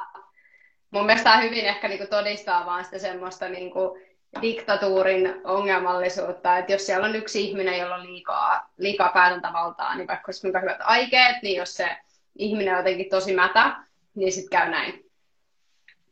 mun 0.92 1.06
mielestä 1.06 1.30
tämä 1.30 1.42
hyvin 1.42 1.66
ehkä 1.66 1.88
niinku 1.88 2.08
todistaa 2.10 2.66
vaan 2.66 2.86
sitä 2.86 3.00
semmoista 3.00 3.50
niinku 3.50 3.98
diktatuurin 4.42 5.42
ongelmallisuutta, 5.44 6.58
että 6.58 6.72
jos 6.72 6.86
siellä 6.86 7.08
on 7.08 7.16
yksi 7.16 7.44
ihminen, 7.44 7.80
jolla 7.80 7.96
on 7.96 8.08
liikaa, 8.08 8.70
liikaa 8.78 9.10
päätäntävaltaa, 9.14 9.96
niin 9.96 10.08
vaikka 10.08 10.26
olisi 10.28 10.42
kuinka 10.42 10.60
hyvät 10.60 10.80
aikeet, 10.80 11.36
niin 11.44 11.58
jos 11.58 11.74
se 11.74 11.88
ihminen 12.38 12.74
on 12.74 12.80
jotenkin 12.80 13.10
tosi 13.10 13.36
mätä, 13.36 13.76
niin 14.16 14.32
sitten 14.32 14.60
käy 14.60 14.70
näin. 14.70 15.06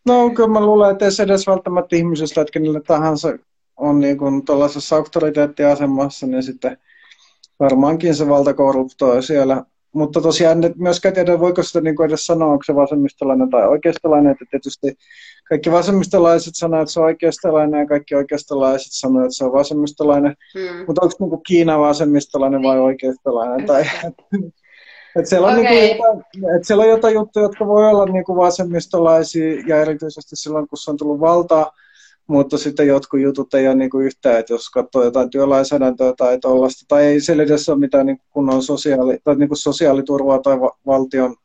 No 0.06 0.30
kyllä 0.30 0.50
mä 0.50 0.62
luulen, 0.62 0.92
että 0.92 1.06
edes 1.24 1.48
välttämättä 1.48 1.96
ihmisestä, 1.96 2.42
että 2.42 2.52
kenelle 2.52 2.82
tahansa 2.82 3.30
on 3.82 4.00
niin 4.00 4.18
kuin 4.18 4.46
tuollaisessa 4.46 4.96
auktoriteettiasemassa, 4.96 6.28
niin 6.28 6.44
sitten 6.44 6.78
varmaankin 7.60 8.16
se 8.16 8.28
valta 8.28 8.54
korruptoi 8.54 9.24
siellä 9.24 9.64
mutta 9.94 10.22
tosiaan 10.22 10.64
et 10.64 10.76
myöskään 10.76 11.14
tiedä, 11.14 11.40
voiko 11.40 11.64
sitä 11.64 11.82
niin 11.82 12.04
edes 12.06 12.26
sanoa, 12.26 12.52
onko 12.52 12.64
se 12.64 12.76
vasemmistolainen 12.76 13.50
tai 13.50 13.68
oikeistolainen. 13.68 14.32
Että 14.32 14.46
tietysti 14.52 14.98
kaikki 15.50 15.72
vasemmistolaiset 15.72 16.54
sanoo, 16.56 16.82
että 16.82 16.94
se 16.94 17.00
on 17.00 17.06
oikeistolainen 17.06 17.80
ja 17.80 17.88
kaikki 17.88 18.16
oikeistolaiset 18.16 18.92
sanoo, 18.92 19.22
että 19.22 19.36
se 19.36 19.46
on 19.46 19.54
vasemmistolainen. 19.54 20.36
Hmm. 20.54 20.86
Mutta 20.88 21.02
onko 21.02 21.16
niin 21.20 21.44
Kiina 21.48 21.80
vasemmistolainen 21.80 22.64
vai 22.64 22.80
oikeistolainen? 22.80 23.68
Tai, 23.68 23.82
että 25.16 25.30
siellä, 25.30 25.48
on 25.48 25.60
okay. 25.60 25.72
niin 25.72 25.98
jotain, 25.98 26.20
että 26.56 26.68
siellä 26.68 26.84
on 26.84 26.90
jotain 26.90 27.14
juttuja, 27.14 27.46
jotka 27.46 27.68
voi 27.68 27.90
olla 27.90 28.06
niin 28.06 28.26
kuin 28.26 28.38
vasemmistolaisia 28.38 29.64
ja 29.68 29.82
erityisesti 29.82 30.36
silloin, 30.36 30.68
kun 30.68 30.78
se 30.78 30.92
on 30.92 30.98
tullut 30.98 31.20
valtaa 31.20 31.72
mutta 32.28 32.58
sitten 32.58 32.88
jotkut 32.88 33.20
jutut 33.20 33.54
ei 33.54 33.68
ole 33.68 33.76
niin 33.76 33.90
kuin 33.90 34.06
yhtään, 34.06 34.40
että 34.40 34.54
jos 34.54 34.70
katsoo 34.70 35.04
jotain 35.04 35.30
työlainsäädäntöä 35.30 36.14
tai 36.18 36.40
tuollaista, 36.40 36.86
tai 36.88 37.06
ei 37.06 37.22
siellä 37.22 37.44
edes 37.44 37.70
ole 37.70 37.80
mitään 37.80 38.06
niin 38.06 38.22
kunnon 38.30 38.64
sosiaali, 38.64 39.20
tai 39.24 39.36
niin 39.36 39.50
kuin 39.50 39.58
sosiaaliturvaa 39.58 40.40
tai 40.40 40.62
va- 40.62 40.78
valtion 40.86 41.36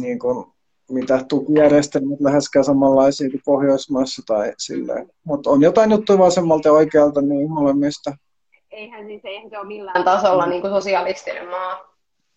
niin 0.00 0.18
kuin, 0.18 0.46
mitä 0.90 1.24
tukijärjestelmät 1.28 2.20
läheskään 2.20 2.64
samanlaisia 2.64 3.30
kuin 3.30 3.42
Pohjoismaissa 3.44 4.22
tai 4.26 4.52
silleen. 4.58 5.10
Mutta 5.24 5.50
on 5.50 5.62
jotain 5.62 5.90
juttuja 5.90 6.18
vasemmalta 6.18 6.68
ja 6.68 6.72
oikealta 6.72 7.22
niin 7.22 7.50
molemmista. 7.50 8.16
Eihän 8.70 9.06
siis 9.06 9.20
eihän 9.24 9.50
se 9.50 9.58
ole 9.58 9.66
millään 9.66 10.04
tasolla 10.04 10.46
niin 10.46 10.60
kuin 10.60 10.72
sosialistinen 10.72 11.48
maa. 11.48 11.90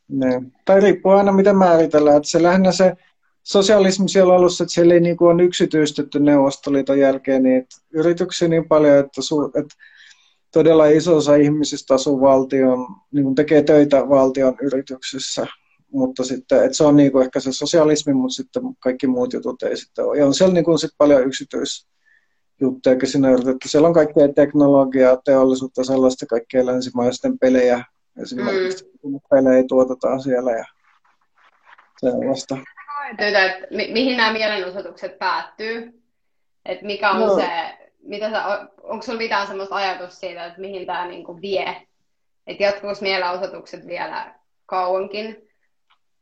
Ne. 0.10 0.42
Tai 0.66 0.80
riippuu 0.82 1.12
aina 1.12 1.32
miten 1.32 1.58
määritellään. 1.58 2.18
Että 2.18 2.30
se 2.30 2.44
lähinnä 2.44 2.72
se 2.72 2.94
sosialismi 3.44 4.10
siellä 4.10 4.36
alussa, 4.36 4.64
että 4.64 4.74
siellä 4.74 4.94
ei 4.94 5.00
niin 5.00 5.18
kuin 5.18 5.30
on 5.30 5.40
yksityistetty 5.40 6.20
Neuvostoliiton 6.20 7.00
jälkeen 7.00 7.44
niitä 7.44 7.76
yrityksiä 7.94 8.48
niin 8.48 8.68
paljon, 8.68 8.98
että, 8.98 9.22
su, 9.22 9.46
että 9.46 9.76
todella 10.54 10.86
iso 10.86 11.18
osa 11.18 11.36
ihmisistä 11.36 11.94
asuu 11.94 12.22
valtion, 12.22 12.88
niin 13.12 13.24
kuin 13.24 13.36
tekee 13.36 13.64
töitä 13.64 14.10
valtion 14.10 14.56
yrityksissä, 14.62 15.48
mutta 15.92 16.24
sitten, 16.24 16.64
että 16.64 16.78
se 16.78 16.84
on 16.84 16.96
niin 16.96 17.12
kuin 17.12 17.26
ehkä 17.26 17.40
se 17.40 17.52
sosialismi, 17.52 18.14
mutta 18.14 18.36
sitten 18.36 18.64
kaikki 18.80 19.08
muut 19.08 19.34
jutut 19.34 19.64
ei 19.64 19.78
sitten 19.78 20.06
ole. 20.06 20.18
Ja 20.18 20.26
on 20.26 20.34
siellä 20.34 20.54
niin 20.54 20.66
kuin 20.66 20.80
sitten 20.80 20.98
paljon 20.98 21.28
yksityisjuttuja, 21.28 22.96
siinä 23.04 23.32
yritetty. 23.32 23.70
Siellä 23.70 23.88
on 23.88 23.94
kaikkea 23.94 24.34
teknologiaa, 24.36 25.18
teollisuutta, 25.26 25.84
sellaista 25.84 26.26
kaikkea 26.26 26.66
länsimaisten 26.66 27.40
pelejä, 27.40 27.86
esimerkiksi 28.22 28.86
mm. 29.04 29.20
pelejä 29.30 29.64
tuotetaan 29.68 30.22
siellä 30.22 30.52
ja 30.52 30.66
sellaista 32.00 32.58
että 33.10 33.68
mi- 33.72 33.92
mihin 33.92 34.18
nämä 34.18 34.34
mielenosoitukset 34.34 35.20
päättyy? 35.20 36.04
Että 36.66 36.86
mikä 36.86 37.12
on 37.12 37.20
no. 37.20 37.36
se, 37.36 37.50
mitä 38.04 38.30
sä, 38.30 38.68
onko 38.84 39.06
sulla 39.06 39.18
mitään 39.18 39.48
semmoista 39.48 39.76
ajatus 39.76 40.20
siitä, 40.20 40.46
että 40.46 40.62
mihin 40.62 40.86
tämä 40.86 41.08
niinku 41.08 41.42
vie? 41.42 41.88
Että 42.48 42.64
jatkuuko 42.64 42.96
mielenosoitukset 43.02 43.88
vielä 43.88 44.36
kauankin 44.66 45.48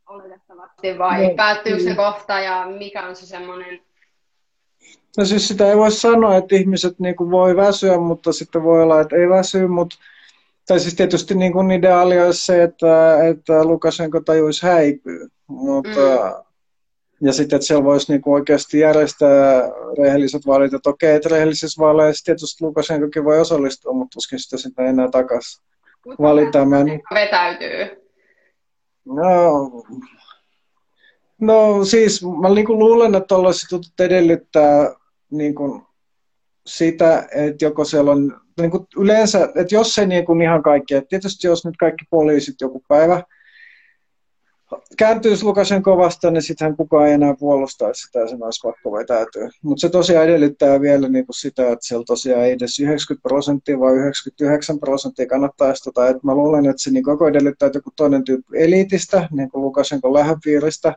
oletettavasti 0.08 0.98
vai 0.98 1.28
no, 1.28 1.34
päättyykö 1.34 1.78
se 1.78 1.84
niin. 1.84 1.96
kohta 1.96 2.40
ja 2.40 2.66
mikä 2.78 3.06
on 3.06 3.16
se 3.16 3.26
semmoinen 3.26 3.80
No 5.16 5.24
siis 5.24 5.48
sitä 5.48 5.70
ei 5.70 5.76
voi 5.76 5.90
sanoa, 5.90 6.36
että 6.36 6.56
ihmiset 6.56 6.98
niin 6.98 7.16
kuin 7.16 7.30
voi 7.30 7.56
väsyä, 7.56 7.98
mutta 7.98 8.32
sitten 8.32 8.62
voi 8.62 8.82
olla, 8.82 9.00
että 9.00 9.16
ei 9.16 9.28
väsy, 9.28 9.66
mutta 9.66 9.96
tai 10.66 10.80
siis 10.80 10.94
tietysti 10.94 11.34
niin 11.34 11.52
kuin 11.52 11.70
ideaali 11.70 12.20
olisi 12.20 12.44
se, 12.44 12.62
että, 12.62 13.24
että 13.24 13.64
Lukasenko 13.64 14.20
tajuisi 14.20 14.66
häipyä, 14.66 15.28
mutta 15.46 16.00
mm. 16.00 16.44
Ja 17.24 17.32
sitten, 17.32 17.56
että 17.56 17.66
siellä 17.66 17.84
voisi 17.84 18.12
niinku 18.12 18.32
oikeasti 18.32 18.78
järjestää 18.78 19.62
rehelliset 19.98 20.46
vaalit. 20.46 20.74
Että 20.74 20.90
okei, 20.90 21.14
että 21.14 21.28
rehellisissä 21.28 21.82
vaaleissa 21.82 22.24
tietysti 22.24 22.64
Lukashenkokin 22.64 23.24
voi 23.24 23.40
osallistua, 23.40 23.92
mutta 23.92 24.14
tuskin 24.14 24.38
sitä 24.38 24.56
sitten 24.56 24.86
enää 24.86 25.08
takaisin 25.10 25.64
valitaan. 26.20 26.68
Mä 26.68 26.84
niin... 26.84 27.02
vetäytyy. 27.14 28.02
No, 29.04 29.70
no 31.40 31.84
siis 31.84 32.22
mä 32.40 32.48
niinku 32.48 32.78
luulen, 32.78 33.14
että 33.14 33.26
tuollaiset 33.26 33.72
jutut 33.72 34.00
edellyttää 34.00 34.94
niinku 35.30 35.82
sitä, 36.66 37.28
että 37.34 37.64
joko 37.64 37.84
siellä 37.84 38.10
on 38.10 38.40
niinku 38.60 38.86
yleensä, 38.96 39.44
että 39.44 39.74
jos 39.74 39.94
se 39.94 40.06
niinku 40.06 40.34
ihan 40.34 40.62
kaikki, 40.62 40.94
että 40.94 41.08
tietysti 41.08 41.46
jos 41.46 41.64
nyt 41.64 41.76
kaikki 41.76 42.04
poliisit 42.10 42.54
joku 42.60 42.82
päivä 42.88 43.22
kääntyisi 44.98 45.44
Lukashenko 45.44 45.96
vastaan, 45.96 46.34
niin 46.34 46.42
sittenhän 46.42 46.76
kukaan 46.76 47.06
ei 47.06 47.12
enää 47.12 47.34
puolustaisi 47.38 48.02
sitä 48.02 48.18
ja 48.18 48.28
sen 48.28 48.42
olisi 48.42 48.60
pakko 48.62 48.92
vetäytyä. 48.92 49.50
Mutta 49.62 49.80
se 49.80 49.88
tosiaan 49.88 50.24
edellyttää 50.24 50.80
vielä 50.80 51.08
niin 51.08 51.26
kuin 51.26 51.34
sitä, 51.34 51.62
että 51.62 51.86
siellä 51.86 52.04
tosiaan 52.04 52.44
ei 52.44 52.52
edes 52.52 52.80
90 52.80 53.28
prosenttia 53.28 53.80
vai 53.80 53.92
99 53.92 54.80
prosenttia 54.80 55.26
kannattaisi 55.26 55.84
tota. 55.84 56.08
Et 56.08 56.22
mä 56.22 56.34
luulen, 56.34 56.66
että 56.66 56.82
se 56.82 56.90
niin 56.90 57.04
koko 57.04 57.28
edellyttää, 57.28 57.66
että 57.66 57.76
joku 57.76 57.90
toinen 57.96 58.24
tyyppi 58.24 58.62
eliitistä, 58.62 59.28
niin 59.30 59.50
kuin 59.50 59.62
Lukashenko 59.62 60.14
lähdepiiristä, 60.14 60.96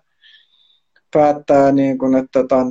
päättää, 1.14 1.72
niin 1.72 1.98
kuin, 1.98 2.16
että, 2.16 2.44
tämä, 2.48 2.66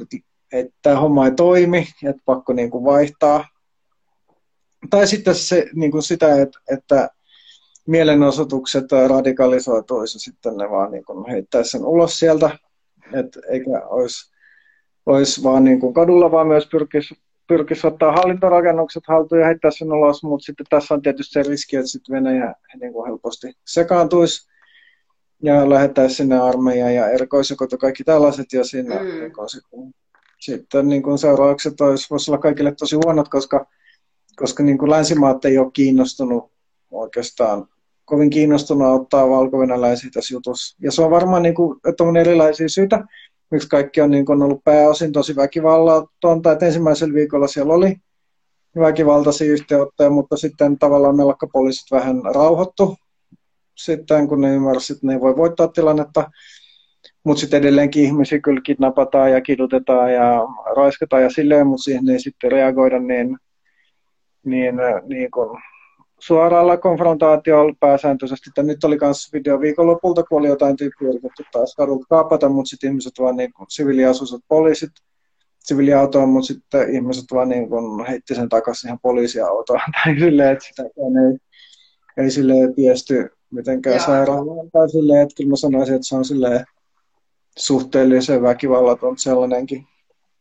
että 0.53 0.75
tämä 0.83 1.01
homma 1.01 1.27
ei 1.27 1.33
toimi, 1.33 1.87
että 2.05 2.23
pakko 2.25 2.53
niin 2.53 2.71
kuin 2.71 2.85
vaihtaa. 2.85 3.49
Tai 4.91 5.07
sitten 5.07 5.35
se, 5.35 5.67
niin 5.75 5.91
kuin 5.91 6.03
sitä, 6.03 6.43
että, 6.43 6.59
että 6.71 7.09
mielenosoitukset 7.87 8.85
radikalisoituisi 9.09 10.19
sitten 10.19 10.57
ne 10.57 10.71
vaan 10.71 10.91
niin 10.91 11.05
kuin 11.05 11.31
heittäisi 11.31 11.71
sen 11.71 11.85
ulos 11.85 12.19
sieltä, 12.19 12.59
et 13.13 13.39
eikä 13.49 13.87
olisi, 13.87 14.35
olisi 15.07 15.43
vaan 15.43 15.65
niin 15.65 15.81
kuin 15.81 15.95
kadulla, 15.95 16.31
vaan 16.31 16.47
myös 16.47 16.67
pyrkisi, 16.67 17.15
pyrkisi 17.47 17.87
ottaa 17.87 18.13
hallintorakennukset 18.13 19.03
haltuun 19.09 19.41
ja 19.41 19.47
heittää 19.47 19.71
sen 19.71 19.93
ulos, 19.93 20.23
mutta 20.23 20.45
sitten 20.45 20.67
tässä 20.71 20.95
on 20.95 21.03
tietysti 21.03 21.33
se 21.33 21.43
riski, 21.43 21.77
että 21.77 21.89
sitten 21.89 22.15
Venäjä 22.15 22.55
niin 22.81 22.93
kuin 22.93 23.07
helposti 23.07 23.53
sekaantuisi 23.67 24.55
ja 25.43 25.71
lähettäisi 25.71 26.15
sinne 26.15 26.39
armeijan 26.39 26.95
ja 26.95 27.09
erikoisjukot 27.09 27.73
ja 27.73 27.79
kaikki 27.79 28.05
tällaiset. 28.05 28.53
Ja 28.53 28.65
siinä 28.65 28.95
mm. 28.95 29.05
niin 29.05 29.33
kuin 29.33 29.49
sitten, 29.49 29.95
sitten 30.41 30.89
niin 30.89 31.03
kuin 31.03 31.19
seuraukset 31.19 31.81
olisi, 31.81 32.07
voisi 32.11 32.31
olla 32.31 32.39
kaikille 32.39 32.75
tosi 32.75 32.97
huonot, 33.05 33.29
koska, 33.29 33.67
koska 34.37 34.63
niin 34.63 34.79
kuin 34.79 34.91
länsimaat 34.91 35.45
ei 35.45 35.59
ole 35.59 35.71
kiinnostunut 35.73 36.53
oikeastaan 36.91 37.69
kovin 38.05 38.31
kiinnostunut 38.31 39.01
ottaa 39.01 39.29
valkovenäläisiä 39.29 40.11
tässä 40.15 40.35
jutussa. 40.35 40.77
Ja 40.83 40.93
se 40.93 41.03
on 41.03 41.11
varmaan 41.11 41.43
niin 41.43 41.55
kuin, 41.55 41.81
että 41.89 42.05
on 42.05 42.17
erilaisia 42.17 42.69
syitä, 42.69 43.05
miksi 43.51 43.69
kaikki 43.69 44.01
on 44.01 44.11
niin 44.11 44.27
kuin 44.27 44.43
ollut 44.43 44.65
pääosin 44.65 45.13
tosi 45.13 45.37
väkivallatonta, 45.37 46.53
että 46.53 46.67
ensimmäisellä 46.67 47.15
viikolla 47.15 47.47
siellä 47.47 47.75
oli 47.75 47.97
väkivaltaisia 48.79 49.53
yhteenottoja, 49.53 50.11
mutta 50.11 50.37
sitten 50.37 50.79
tavallaan 50.79 51.17
melkka 51.17 51.47
poliisit 51.53 51.91
vähän 51.91 52.23
rauhoittu 52.35 52.97
sitten, 53.75 54.29
kun 54.29 54.41
ne 54.41 54.55
ymmärsivät, 54.55 54.97
että 54.97 55.07
ne 55.07 55.21
voi 55.21 55.37
voittaa 55.37 55.69
tilannetta. 55.69 56.31
Mutta 57.25 57.41
sitten 57.41 57.59
edelleenkin 57.59 58.05
ihmisiä 58.05 58.41
kyllä 58.41 58.61
kidnapataan 58.61 59.33
ja 59.33 59.41
kidutetaan 59.41 60.13
ja 60.13 60.41
raiskataan 60.77 61.23
ja 61.23 61.31
silleen, 61.31 61.67
mutta 61.67 61.83
siihen 61.83 62.09
ei 62.09 62.21
sitten 62.21 62.53
reagoida 62.53 62.99
niin, 62.99 63.39
niin, 64.45 64.75
niin 65.07 65.31
kuin 65.31 65.59
suoralla 66.27 66.77
konfrontaatiolla 66.77 67.75
pääsääntöisesti. 67.81 68.51
Että 68.51 68.63
nyt 68.63 68.85
oli 68.85 68.99
myös 69.01 69.33
video 69.33 69.61
viikonlopulta, 69.61 70.23
kun 70.23 70.39
oli 70.39 70.49
jotain 70.49 70.77
tyyppiä 70.77 71.09
yritetty 71.09 71.45
taas 71.53 71.75
kadulta 71.77 72.07
kaapata, 72.09 72.49
mutta 72.49 72.69
sitten 72.69 72.89
ihmiset 72.89 73.13
vaan 73.19 73.37
niin 73.37 73.53
siviiliasuiset 73.69 74.41
poliisit 74.49 74.91
siviiliautoon, 75.59 76.29
mutta 76.29 76.47
sitten 76.47 76.95
ihmiset 76.95 77.25
vaan 77.33 77.49
niin 77.49 77.69
kuin 77.69 78.07
heitti 78.07 78.35
sen 78.35 78.49
takaisin 78.49 78.89
ihan 78.89 78.99
poliisiautoon. 79.03 79.81
Tai 80.05 80.19
silleen, 80.19 80.53
että 80.53 80.65
sitä 80.65 80.83
ei, 80.83 81.39
ei 82.25 82.31
silleen 82.31 82.75
tiesty 82.75 83.31
mitenkään 83.51 84.01
sairaalaan. 84.01 84.71
Tai 84.73 84.91
silleen, 84.91 85.23
että 85.23 85.35
kyllä 85.37 85.51
mä 85.51 85.57
sanoisin, 85.57 85.95
että 85.95 86.09
se 86.09 86.17
on 86.17 86.25
silleen 86.25 86.65
suhteellisen 87.59 88.43
väkivallaton 88.43 89.19
sellainenkin 89.19 89.87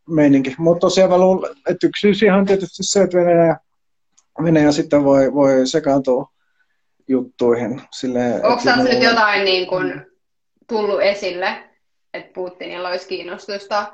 meininki. 0.09 0.55
Mutta 0.57 0.79
tosiaan 0.79 1.09
mä 1.09 1.17
luulen, 1.17 1.51
että 1.69 1.87
yksi 1.87 2.13
syy 2.13 2.29
on 2.29 2.45
tietysti 2.45 2.83
se, 2.83 3.01
että 3.01 3.17
Venäjä, 3.17 3.57
Venäjä 4.43 4.71
sitten 4.71 5.03
voi, 5.03 5.33
voi 5.33 5.67
sekaantua 5.67 6.29
juttuihin. 7.07 7.81
Silleen, 7.91 8.45
Onko 8.45 8.63
tässä 8.63 8.83
nyt 8.83 9.03
jotain 9.03 9.45
niin 9.45 9.67
kuin, 9.67 10.05
tullut 10.67 11.01
esille, 11.01 11.63
että 12.13 12.33
Putinilla 12.33 12.89
olisi 12.89 13.07
kiinnostusta 13.07 13.93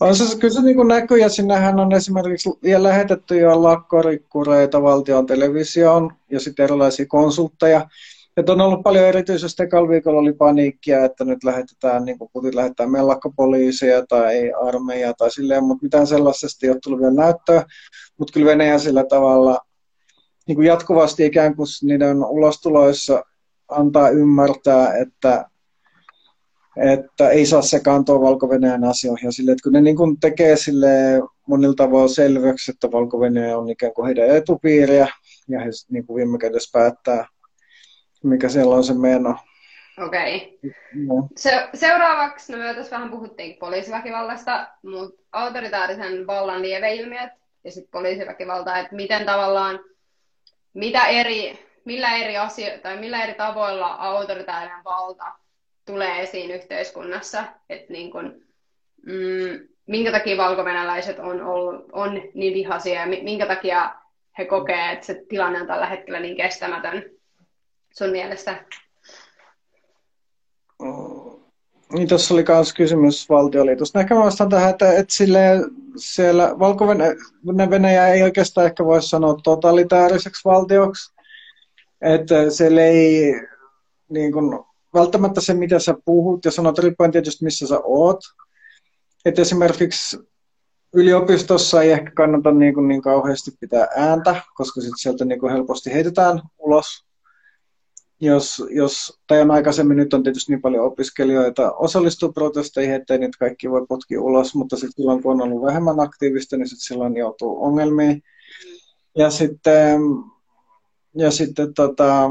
on 0.00 0.16
se, 0.16 0.38
kyllä 0.38 0.54
se 0.54 0.62
niin 0.62 0.88
näkyy, 0.88 1.18
ja 1.18 1.28
sinnehän 1.28 1.80
on 1.80 1.92
esimerkiksi 1.92 2.50
lähetetty 2.78 3.38
jo 3.38 3.62
lakkorikkureita 3.62 4.82
valtion 4.82 5.26
televisioon 5.26 6.12
ja 6.30 6.40
sitten 6.40 6.64
erilaisia 6.64 7.06
konsultteja. 7.06 7.88
Et 8.38 8.48
on 8.48 8.60
ollut 8.60 8.82
paljon 8.82 9.04
erityisesti 9.04 9.62
ekalla 9.62 9.88
viikolla 9.88 10.20
oli 10.20 10.32
paniikkia, 10.32 11.04
että 11.04 11.24
nyt 11.24 11.44
lähetetään, 11.44 12.04
niin 12.04 12.18
kuin 12.18 12.30
Putin 12.32 12.56
lähettää 12.56 12.86
mellakkapoliisia 12.86 14.06
tai 14.06 14.52
armeijaa 14.52 15.14
tai 15.14 15.30
silleen, 15.30 15.64
mutta 15.64 15.82
mitään 15.82 16.06
sellaisesta 16.06 16.66
ei 16.66 16.70
ole 16.70 16.78
tullut 16.84 17.00
vielä 17.00 17.14
näyttöä. 17.14 17.64
Mutta 18.18 18.32
kyllä 18.32 18.50
Venäjä 18.50 18.78
sillä 18.78 19.04
tavalla 19.04 19.58
niin 20.48 20.56
kuin 20.56 20.66
jatkuvasti 20.66 21.26
ikään 21.26 21.56
kuin 21.56 21.66
niiden 21.82 22.24
ulostuloissa 22.24 23.22
antaa 23.68 24.08
ymmärtää, 24.08 24.94
että 24.94 25.44
että 26.76 27.28
ei 27.28 27.46
saa 27.46 27.62
sekaantua 27.62 28.20
valko 28.20 28.48
asioihin. 28.88 29.26
Ja 29.26 29.32
sille, 29.32 29.52
että 29.52 29.62
kun 29.62 29.72
ne 29.72 29.80
niin 29.80 29.96
kuin 29.96 30.20
tekee 30.20 30.56
sille 30.56 30.88
monilla 31.46 31.74
tavoin 31.74 32.08
selväksi, 32.08 32.70
että 32.70 32.90
valko 32.92 33.18
on 33.56 33.70
ikään 33.70 33.92
kuin 33.94 34.06
heidän 34.06 34.28
etupiiriä, 34.28 35.08
ja 35.48 35.60
he 35.60 35.70
niin 35.90 36.06
kuin 36.06 36.16
viime 36.16 36.38
kädessä 36.38 36.70
päättää, 36.72 37.26
mikä 38.24 38.48
siellä 38.48 38.74
on 38.74 38.84
se 38.84 38.94
meno. 38.94 39.36
Okei. 40.06 40.58
Okay. 40.58 40.72
No. 40.94 41.28
Se, 41.36 41.68
seuraavaksi, 41.74 42.52
no 42.52 42.58
me 42.58 42.74
tässä 42.74 42.96
vähän 42.96 43.10
puhuttiin 43.10 43.56
poliisiväkivallasta, 43.56 44.68
mutta 44.82 45.22
autoritaarisen 45.32 46.26
vallan 46.26 46.62
lieveilmiöt 46.62 47.30
ja 47.64 47.72
sitten 47.72 47.90
poliisiväkivalta, 47.90 48.78
että 48.78 48.96
miten 48.96 49.26
tavallaan, 49.26 49.80
mitä 50.74 51.06
eri, 51.06 51.58
millä 51.84 52.16
eri 52.16 52.36
asio- 52.36 52.78
tai 52.82 52.96
millä 52.96 53.24
eri 53.24 53.34
tavoilla 53.34 53.86
autoritaarinen 53.86 54.84
valta 54.84 55.24
tulee 55.86 56.22
esiin 56.22 56.50
yhteiskunnassa, 56.50 57.44
että 57.68 57.92
niin 57.92 58.10
kun, 58.10 58.42
mm, 59.06 59.68
minkä 59.86 60.12
takia 60.12 60.36
valkovenäläiset 60.36 61.18
on, 61.18 61.42
ollut, 61.42 61.86
on 61.92 62.22
niin 62.34 62.54
vihaisia 62.54 63.00
ja 63.00 63.06
minkä 63.06 63.46
takia 63.46 63.94
he 64.38 64.44
kokee, 64.44 64.92
että 64.92 65.06
se 65.06 65.24
tilanne 65.28 65.60
on 65.60 65.66
tällä 65.66 65.86
hetkellä 65.86 66.20
niin 66.20 66.36
kestämätön 66.36 67.17
sun 67.98 68.10
mielestä? 68.10 68.64
Niin, 71.92 72.08
tuossa 72.08 72.34
oli 72.34 72.44
myös 72.48 72.72
kysymys 72.72 73.28
valtioliitosta. 73.28 74.00
Ehkä 74.00 74.14
mä 74.14 74.20
vastaan 74.20 74.50
tähän, 74.50 74.70
että, 74.70 74.92
että 74.92 75.14
sille, 75.14 75.40
siellä 75.96 76.58
valko 76.58 76.86
Venäjä 77.70 78.08
ei 78.08 78.22
oikeastaan 78.22 78.66
ehkä 78.66 78.84
voi 78.84 79.02
sanoa 79.02 79.36
totalitaariseksi 79.44 80.44
valtioksi. 80.44 81.14
Että 82.00 82.50
siellä 82.50 82.82
ei 82.82 83.34
niin 84.08 84.32
kuin, 84.32 84.58
välttämättä 84.94 85.40
se, 85.40 85.54
mitä 85.54 85.78
sä 85.78 85.94
puhut 86.04 86.44
ja 86.44 86.50
sanot, 86.50 86.78
riippuen 86.78 87.12
tietysti 87.12 87.44
missä 87.44 87.66
sä 87.66 87.80
oot. 87.84 88.20
Et 89.24 89.38
esimerkiksi 89.38 90.18
yliopistossa 90.94 91.82
ei 91.82 91.92
ehkä 91.92 92.10
kannata 92.14 92.50
niin, 92.50 92.74
kuin 92.74 92.88
niin 92.88 93.02
kauheasti 93.02 93.50
pitää 93.60 93.88
ääntä, 93.96 94.42
koska 94.54 94.80
sit 94.80 94.94
sieltä 94.96 95.24
niin 95.24 95.50
helposti 95.50 95.92
heitetään 95.92 96.42
ulos. 96.58 97.07
Jos, 98.20 98.62
jos, 98.70 99.20
on 99.30 99.50
aikaisemmin, 99.50 99.96
nyt 99.96 100.14
on 100.14 100.22
tietysti 100.22 100.52
niin 100.52 100.62
paljon 100.62 100.84
opiskelijoita 100.84 101.72
osallistuu 101.72 102.32
protesteihin, 102.32 102.94
ettei 102.94 103.18
niitä 103.18 103.38
kaikki 103.38 103.70
voi 103.70 103.86
potkia 103.88 104.22
ulos, 104.22 104.54
mutta 104.54 104.76
sitten 104.76 104.92
silloin 104.92 105.22
kun 105.22 105.32
on 105.32 105.42
ollut 105.42 105.62
vähemmän 105.62 106.00
aktiivista, 106.00 106.56
niin 106.56 106.68
sitten 106.68 106.86
silloin 106.86 107.16
joutuu 107.16 107.64
ongelmiin. 107.64 108.22
Ja 109.16 109.30
sitten, 109.30 110.00
ja 111.14 111.30
sitten 111.30 111.74
tota, 111.74 112.30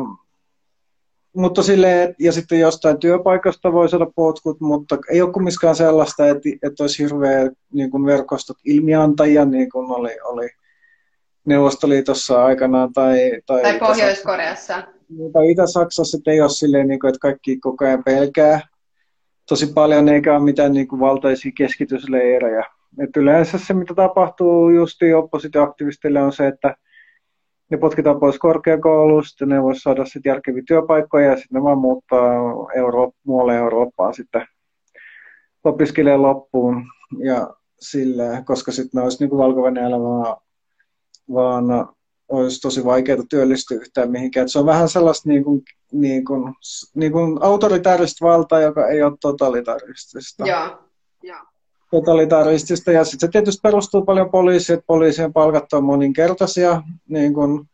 mutta 1.35 1.63
sille, 1.63 2.15
ja 2.19 2.31
sitten 2.31 2.59
jostain 2.59 2.99
työpaikasta 2.99 3.73
voi 3.73 3.89
saada 3.89 4.07
potkut, 4.15 4.61
mutta 4.61 4.97
ei 5.09 5.21
ole 5.21 5.33
kumminkaan 5.33 5.75
sellaista, 5.75 6.27
että, 6.27 6.49
että 6.63 6.83
olisi 6.83 7.03
hirveä 7.03 7.51
niin 7.73 7.91
kuin 7.91 8.05
verkostot 8.05 8.57
ilmiantajia, 8.65 9.45
niin 9.45 9.69
kuin 9.69 9.91
oli, 9.91 10.17
oli 10.23 10.49
Neuvostoliitossa 11.45 12.45
aikanaan. 12.45 12.93
Tai, 12.93 13.41
tai, 13.45 13.61
tai 13.61 13.79
Pohjois-Koreassa. 13.79 14.83
Tai 15.33 15.51
Itä-Saksassa, 15.51 16.17
ei 16.27 16.41
ole 16.41 16.49
silleen, 16.49 16.87
niin 16.87 16.99
kuin, 16.99 17.09
että 17.09 17.19
kaikki 17.19 17.59
koko 17.59 17.85
ajan 17.85 18.03
pelkää 18.03 18.61
tosi 19.49 19.73
paljon, 19.73 20.09
eikä 20.09 20.35
ole 20.35 20.43
mitään 20.43 20.73
niin 20.73 20.87
kuin 20.87 20.99
valtaisia 20.99 21.51
keskitysleirejä. 21.57 22.65
Et 22.99 23.17
yleensä 23.17 23.57
se, 23.57 23.73
mitä 23.73 23.93
tapahtuu 23.93 24.69
justi 24.69 25.13
oppositioaktivistille, 25.13 26.21
on 26.21 26.33
se, 26.33 26.47
että 26.47 26.75
ne 27.71 27.77
potkitaan 27.77 28.19
pois 28.19 28.39
korkeakoulusta, 28.39 29.45
ne 29.45 29.63
voisi 29.63 29.81
saada 29.81 30.05
sitten 30.05 30.29
järkeviä 30.29 30.63
työpaikkoja 30.67 31.29
ja 31.29 31.35
sitten 31.37 31.55
ne 31.55 31.63
vaan 31.63 31.77
muuttaa 31.77 32.33
Euro- 32.75 33.11
muualle 33.23 33.57
Eurooppaan 33.57 34.13
sitten 34.13 34.47
opiskelee 35.63 36.17
loppuun 36.17 36.83
ja 37.23 37.53
sille, 37.79 38.43
koska 38.45 38.71
sitten 38.71 38.99
ne 38.99 39.03
olisi 39.03 39.25
niin 39.25 39.37
valko 39.37 39.61
vaan, 39.61 40.37
vaan 41.33 41.96
olisi 42.29 42.61
tosi 42.61 42.85
vaikeaa 42.85 43.23
työllistyä 43.29 43.77
yhtään 43.77 44.11
mihinkään. 44.11 44.45
Et 44.45 44.51
se 44.51 44.59
on 44.59 44.65
vähän 44.65 44.89
sellaista 44.89 45.29
niin 45.29 45.43
kuin, 45.43 45.63
niin 45.91 46.25
kuin, 46.25 46.53
niin 46.95 47.11
kuin 47.11 47.37
autoritaarista 47.41 48.25
valtaa, 48.25 48.61
joka 48.61 48.87
ei 48.87 49.03
ole 49.03 49.17
totalitaristista. 49.21 50.47
Joo, 50.47 50.79
joo 51.23 51.39
totalitaristista. 51.91 52.91
Ja 52.91 53.05
sitten 53.05 53.27
se 53.27 53.31
tietysti 53.31 53.59
perustuu 53.63 54.05
paljon 54.05 54.29
poliisiin, 54.29 54.77
että 54.77 54.87
poliisien 54.87 55.33
palkat 55.33 55.73
on 55.73 55.83
moninkertaisia 55.83 56.81
niin 57.09 57.33
kun 57.33 57.67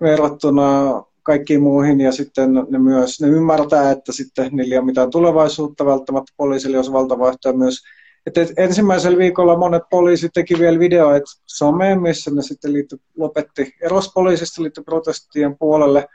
verrattuna 0.00 1.02
kaikkiin 1.22 1.62
muihin 1.62 2.00
ja 2.00 2.12
sitten 2.12 2.54
ne 2.70 2.78
myös 2.78 3.20
ne 3.20 3.28
ymmärtää, 3.28 3.90
että 3.90 4.12
sitten 4.12 4.48
niillä 4.52 4.74
ei 4.74 4.78
ole 4.78 4.86
mitään 4.86 5.10
tulevaisuutta 5.10 5.86
välttämättä 5.86 6.32
poliisille, 6.36 6.76
jos 6.76 6.92
valtavaihtoja 6.92 7.56
myös. 7.56 7.78
Että 8.26 8.40
ensimmäisellä 8.56 9.18
viikolla 9.18 9.58
monet 9.58 9.82
poliisit 9.90 10.30
teki 10.34 10.58
vielä 10.58 10.78
videoita 10.78 11.30
someen, 11.46 12.02
missä 12.02 12.30
ne 12.30 12.42
sitten 12.42 12.72
liitty, 12.72 13.00
lopetti 13.16 13.74
erospoliisista 13.82 14.62
liitty 14.62 14.82
protestien 14.82 15.58
puolelle. 15.58 16.08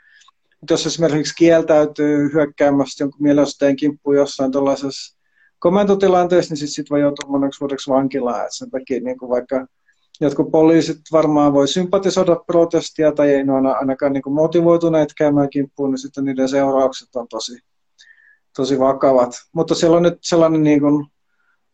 Mutta 0.60 0.72
jos 0.72 0.86
esimerkiksi 0.86 1.34
kieltäytyy 1.38 2.32
hyökkäämästä 2.32 3.02
jonkun 3.02 3.22
mielenosoitteen 3.22 3.76
kimppuun 3.76 4.16
jossain 4.16 4.52
tuollaisessa 4.52 5.16
komentotilanteessa, 5.58 6.52
niin 6.52 6.58
sitten 6.58 6.74
sit 6.74 6.90
voi 6.90 7.00
joutua 7.00 7.30
moneksi 7.30 7.60
vuodeksi 7.60 7.90
vankilaan. 7.90 8.44
Et 8.44 8.52
sen 8.52 8.70
takia 8.70 9.00
niin 9.00 9.18
kuin 9.18 9.28
vaikka 9.28 9.66
jotkut 10.20 10.50
poliisit 10.50 11.00
varmaan 11.12 11.52
voi 11.52 11.68
sympatisoida 11.68 12.36
protestia 12.46 13.12
tai 13.12 13.30
ei 13.30 13.42
ole 13.42 13.76
ainakaan 13.76 14.12
niin 14.12 14.22
kuin 14.22 14.34
motivoituneet 14.34 15.08
käymään 15.18 15.50
kimppuun, 15.50 15.90
niin 15.90 15.98
sitten 15.98 16.24
niiden 16.24 16.48
seuraukset 16.48 17.16
on 17.16 17.28
tosi, 17.28 17.58
tosi 18.56 18.78
vakavat. 18.78 19.30
Mutta 19.52 19.74
siellä 19.74 19.96
on 19.96 20.02
nyt 20.02 20.18
sellainen 20.20 20.62
niin 20.62 20.80
kuin 20.80 21.06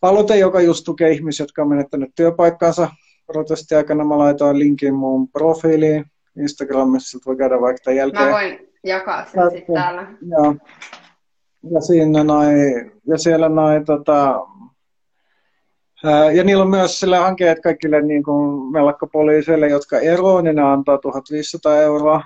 aloite, 0.03 0.39
joka 0.39 0.61
just 0.61 0.85
tukee 0.85 1.11
ihmisiä, 1.11 1.45
jotka 1.45 1.63
on 1.63 1.69
menettänyt 1.69 2.11
työpaikkansa 2.17 2.89
protestiaikana. 3.27 4.05
Mä 4.05 4.19
laitoin 4.19 4.59
linkin 4.59 4.95
mun 4.95 5.29
profiiliin 5.29 6.05
Instagramissa, 6.39 7.19
voi 7.27 7.37
käydä 7.37 7.61
vaikka 7.61 7.83
tämän 7.85 7.97
jälkeen. 7.97 8.25
Mä 8.25 8.33
voin 8.33 8.69
jakaa 8.85 9.25
sen 9.25 9.51
sitten 9.51 9.75
täällä. 9.75 10.07
Joo 10.31 10.55
ja, 11.71 11.81
siinä 11.81 12.25
noi, 12.25 12.47
ja 13.07 13.19
siellä 13.19 13.49
noin 13.49 13.85
tota, 13.85 14.47
ja 16.35 16.45
niillä 16.45 16.63
on 16.63 16.71
myös 16.71 17.01
sillä 17.01 17.21
hankkeet 17.21 17.61
kaikille 17.61 18.03
niin 18.03 18.23
kuin 18.23 18.73
mellakkapoliiseille, 18.73 19.69
jotka 19.69 19.99
eroavat, 19.99 20.45
niin 20.45 20.57
ne 20.57 20.63
antaa 20.63 20.99
1500 20.99 21.77
euroa, 21.77 22.23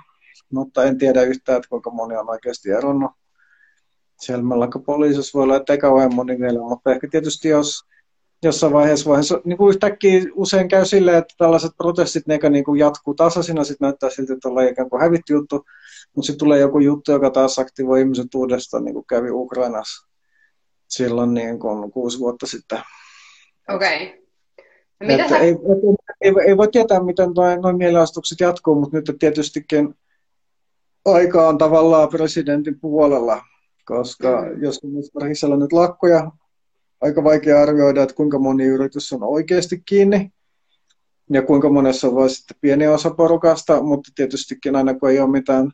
mutta 0.53 0.83
en 0.83 0.97
tiedä 0.97 1.21
yhtään, 1.21 1.57
että 1.57 1.69
kuinka 1.69 1.89
moni 1.89 2.15
on 2.15 2.29
oikeasti 2.29 2.69
eronnut. 2.69 3.11
Siellä 4.19 4.43
mellakkapoliisissa 4.43 5.37
voi 5.37 5.43
olla, 5.43 5.55
että 5.55 5.73
ei 5.73 5.79
kauhean 5.79 6.15
moni 6.15 6.39
vielä, 6.39 6.59
mutta 6.59 6.91
ehkä 6.91 7.07
tietysti 7.11 7.47
jos 7.47 7.83
jossain 8.43 8.73
vaiheessa, 8.73 9.09
vaiheessa 9.09 9.41
niin 9.45 9.57
kuin 9.57 9.69
yhtäkkiä 9.69 10.21
usein 10.35 10.67
käy 10.67 10.85
silleen, 10.85 11.17
että 11.17 11.33
tällaiset 11.37 11.71
protestit, 11.77 12.27
ne 12.27 12.39
niin 12.49 12.63
kuin 12.63 12.79
jatkuu 12.79 13.13
tasaisina, 13.13 13.63
sitten 13.63 13.85
näyttää 13.85 14.09
siltä, 14.09 14.33
että 14.33 14.49
ollaan 14.49 14.67
ikään 14.67 14.89
kuin 14.89 15.01
hävitty 15.01 15.33
juttu, 15.33 15.65
mutta 16.15 16.27
sitten 16.27 16.39
tulee 16.39 16.59
joku 16.59 16.79
juttu, 16.79 17.11
joka 17.11 17.29
taas 17.29 17.59
aktivoi 17.59 17.99
ihmiset 17.99 18.35
uudestaan, 18.35 18.85
niin 18.85 18.93
kuin 18.93 19.05
kävi 19.09 19.31
Ukrainassa 19.31 20.07
silloin 20.87 21.33
niin 21.33 21.59
kuin 21.59 21.91
kuusi 21.91 22.19
vuotta 22.19 22.45
sitten. 22.45 22.79
Okei. 23.69 24.23
Okay. 25.03 25.17
No, 25.17 25.29
sä... 25.29 25.37
ei, 25.37 25.55
ei, 26.21 26.33
ei, 26.47 26.57
voi 26.57 26.67
tietää, 26.67 27.03
miten 27.03 27.29
noin 27.61 27.77
mielenosoitukset 27.77 28.39
jatkuu, 28.39 28.75
mutta 28.75 28.97
nyt 28.97 29.15
tietystikin 29.19 29.95
aika 31.05 31.47
on 31.47 31.57
tavallaan 31.57 32.09
presidentin 32.09 32.79
puolella, 32.79 33.41
koska 33.87 34.45
jos 34.61 34.79
esimerkiksi 34.99 35.45
on 35.45 35.59
nyt 35.59 35.73
lakkoja, 35.73 36.31
aika 37.01 37.23
vaikea 37.23 37.61
arvioida, 37.61 38.03
että 38.03 38.15
kuinka 38.15 38.39
moni 38.39 38.63
yritys 38.63 39.13
on 39.13 39.23
oikeasti 39.23 39.81
kiinni 39.85 40.31
ja 41.29 41.41
kuinka 41.41 41.69
monessa 41.69 42.07
on 42.07 42.15
vain 42.15 42.29
sitten 42.29 42.57
pieni 42.61 42.87
osa 42.87 43.09
porukasta, 43.09 43.81
mutta 43.81 44.11
tietystikin 44.15 44.75
aina 44.75 44.93
kun 44.93 45.09
ei 45.09 45.19
ole 45.19 45.31
mitään 45.31 45.71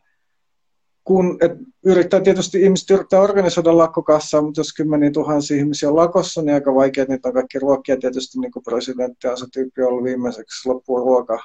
kun 1.03 1.37
et 1.41 1.51
yrittää 1.85 2.21
tietysti 2.21 2.61
ihmiset 2.61 2.89
yrittää 2.89 3.19
organisoida 3.19 3.77
lakkokassaa, 3.77 4.41
mutta 4.41 4.59
jos 4.59 4.73
kymmeniä 4.73 5.11
tuhansia 5.11 5.57
ihmisiä 5.57 5.89
on 5.89 5.95
lakossa, 5.95 6.41
niin 6.41 6.53
aika 6.53 6.75
vaikea, 6.75 7.05
niitä 7.09 7.27
on 7.27 7.33
kaikki 7.33 7.59
ruokia. 7.59 7.97
Tietysti 7.97 8.39
niin 8.39 8.51
kuin 8.51 8.63
presidentti 8.63 9.27
on 9.27 9.37
se 9.37 9.45
tyyppi 9.53 9.81
ollut 9.81 10.03
viimeiseksi 10.03 10.69
loppuun 10.69 11.01
ruoka. 11.01 11.39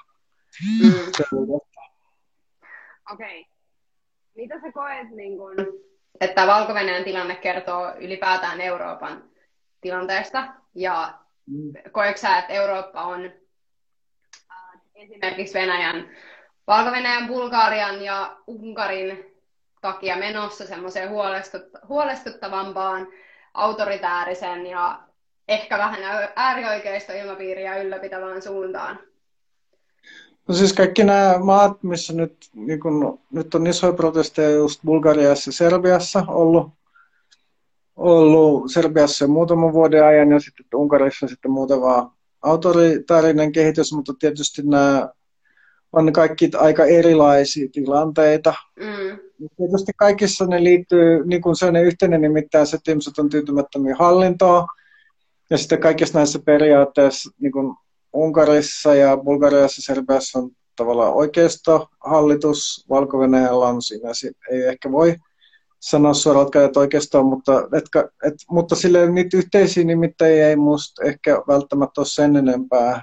Mm. 0.83 0.91
Okei. 3.13 3.41
Okay. 3.41 3.45
Mitä 4.37 4.61
sä 4.61 4.73
koet, 4.73 5.11
niin 5.11 5.39
kun, 5.39 5.55
että 6.21 6.47
valko 6.47 6.75
tilanne 7.05 7.37
kertoo 7.37 7.95
ylipäätään 7.99 8.61
Euroopan 8.61 9.25
tilanteesta? 9.81 10.49
Ja 10.75 11.15
mm. 11.47 11.73
koetko 11.93 12.21
sä, 12.21 12.39
että 12.39 12.53
Eurooppa 12.53 13.03
on 13.03 13.25
äh, 14.51 14.81
esimerkiksi 14.95 15.59
Venäjän, 15.59 16.09
valko 16.67 16.91
Bulgarian 17.27 18.03
ja 18.03 18.37
Unkarin 18.47 19.35
takia 19.81 20.17
menossa 20.17 20.67
semmoiseen 20.67 21.09
huolestut- 21.11 21.89
huolestuttavampaan, 21.89 23.09
autoritäärisen 23.55 24.67
ja 24.67 25.01
ehkä 25.49 25.79
vähän 25.79 26.31
äärioikeista 26.37 27.13
ilmapiiriä 27.13 27.77
ylläpitävään 27.77 28.43
suuntaan? 28.43 29.08
No 30.49 30.55
siis 30.55 30.73
kaikki 30.73 31.05
nämä 31.05 31.39
maat, 31.39 31.83
missä 31.83 32.13
nyt, 32.13 32.37
niin 32.55 32.81
kun, 32.81 33.21
nyt 33.33 33.55
on 33.55 33.67
isoja 33.67 33.93
protesteja 33.93 34.51
just 34.51 34.81
Bulgariassa 34.85 35.49
ja 35.49 35.53
Serbiassa 35.53 36.25
ollut, 36.29 36.71
ollut 37.97 38.73
Serbiassa 38.73 39.25
jo 39.25 39.29
muutaman 39.29 39.73
vuoden 39.73 40.05
ajan 40.05 40.31
ja 40.31 40.41
sitten 40.41 40.67
Unkarissa 40.75 41.29
sitten 41.29 41.51
muutama 41.51 42.17
autoritaarinen 42.43 43.53
kehitys, 43.53 43.93
mutta 43.93 44.13
tietysti 44.19 44.63
nämä 44.65 45.09
on 45.93 46.13
kaikki 46.13 46.51
aika 46.57 46.85
erilaisia 46.85 47.69
tilanteita. 47.73 48.55
Mm. 48.77 49.19
Tietysti 49.57 49.93
kaikissa 49.97 50.47
ne 50.47 50.65
liittyy, 50.65 51.27
niin 51.27 51.43
kuin 51.43 51.57
se 51.57 51.67
on 51.67 51.77
yhteinen 51.77 52.21
nimittäin 52.21 52.67
se, 52.67 52.77
että 52.77 52.91
ihmiset 52.91 53.19
on 53.19 53.29
tyytymättömiä 53.29 53.97
hallintoa. 53.99 54.67
Ja 55.51 55.59
sitten 55.59 55.81
kaikissa 55.81 56.19
näissä 56.19 56.39
periaatteissa, 56.45 57.31
niin 57.41 57.53
kuin 57.53 57.75
Unkarissa 58.13 58.95
ja 58.95 59.17
Bulgariassa 59.17 59.83
Serbiassa 59.83 60.39
on 60.39 60.51
tavallaan 60.77 61.15
oikeistohallitus, 61.15 62.87
valko 62.91 63.19
on 63.19 63.83
siinä, 63.83 64.09
ei 64.51 64.63
ehkä 64.63 64.93
voi 64.93 65.17
sanoa 65.81 66.15
suoraan, 66.15 66.65
että 66.65 66.81
oikeastaan, 66.81 67.27
mutta, 67.27 67.69
et, 67.77 67.85
et, 68.25 68.35
mutta 68.51 68.75
sille 68.75 69.11
niitä 69.11 69.37
yhteisiä 69.37 69.85
nimittäjiä 69.85 70.49
ei 70.49 70.57
musta 70.57 71.05
ehkä 71.05 71.43
välttämättä 71.49 72.01
ole 72.01 72.07
sen 72.07 72.37
enempää. 72.37 73.03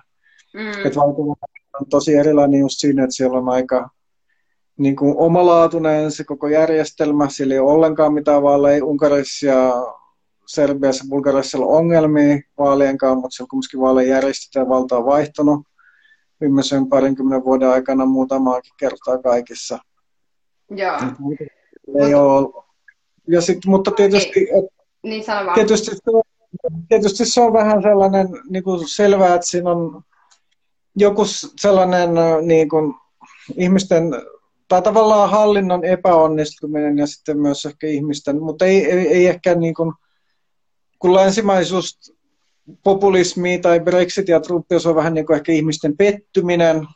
Mm. 0.53 0.85
Että 0.85 0.99
valko 0.99 1.21
on 1.81 1.89
tosi 1.89 2.13
erilainen 2.13 2.59
just 2.59 2.75
siinä, 2.77 3.03
että 3.03 3.15
siellä 3.15 3.37
on 3.37 3.49
aika 3.49 3.89
niin 4.77 4.95
kuin 4.95 5.17
omalaatuinen 5.17 6.11
se 6.11 6.23
koko 6.23 6.47
järjestelmä, 6.47 7.29
sillä 7.29 7.53
ei 7.53 7.59
ole 7.59 7.71
ollenkaan 7.71 8.13
mitään 8.13 8.43
vaaleja 8.43 8.85
Unkarissa 8.85 9.45
ja 9.45 9.73
Serbiassa 10.47 11.05
ja 11.05 11.09
Bulgariassa 11.09 11.57
on 11.57 11.77
ongelmia 11.77 12.39
vaalienkaan, 12.57 13.17
mutta 13.17 13.35
siellä 13.35 13.49
kumminkin 13.49 13.79
vaaleja 13.79 14.09
järjestetään 14.09 14.65
ja 14.65 14.69
valta 14.69 14.97
on 14.97 15.05
vaihtunut 15.05 15.67
viimeisen 16.41 16.89
parinkymmenen 16.89 17.43
vuoden 17.45 17.69
aikana 17.69 18.05
muutamaakin 18.05 18.73
kertaa 18.79 19.17
kaikissa. 19.17 19.79
Joo. 20.69 20.97
Ei 21.99 22.13
ole. 22.13 22.63
Ja 23.27 23.41
sit, 23.41 23.65
mutta 23.65 23.91
tietysti, 23.91 24.47
et, 24.57 24.65
niin 25.03 25.23
tietysti, 25.55 25.91
tietysti 26.89 27.25
se 27.25 27.41
on 27.41 27.53
vähän 27.53 27.81
sellainen 27.81 28.27
niin 28.49 28.63
kuin 28.63 28.87
selvää, 28.87 29.35
että 29.35 29.47
siinä 29.47 29.71
on 29.71 30.01
joku 30.95 31.21
sellainen 31.59 32.09
niin 32.41 32.69
kuin, 32.69 32.93
ihmisten 33.57 34.03
tai 34.67 34.81
tavallaan 34.81 35.29
hallinnon 35.29 35.85
epäonnistuminen 35.85 36.97
ja 36.97 37.07
sitten 37.07 37.39
myös 37.39 37.65
ehkä 37.65 37.87
ihmisten, 37.87 38.41
mutta 38.41 38.65
ei, 38.65 38.91
ei, 38.91 39.07
ei 39.07 39.27
ehkä 39.27 39.55
niin 39.55 39.73
kuin, 39.73 39.93
kun 40.99 41.13
länsimaisuus, 41.13 42.13
populismi 42.83 43.57
tai 43.57 43.79
Brexit 43.79 44.27
ja 44.27 44.39
Trump, 44.39 44.65
se 44.77 44.89
on 44.89 44.95
vähän 44.95 45.13
niin 45.13 45.25
kuin 45.25 45.35
ehkä 45.35 45.51
ihmisten 45.51 45.97
pettyminen 45.97 46.87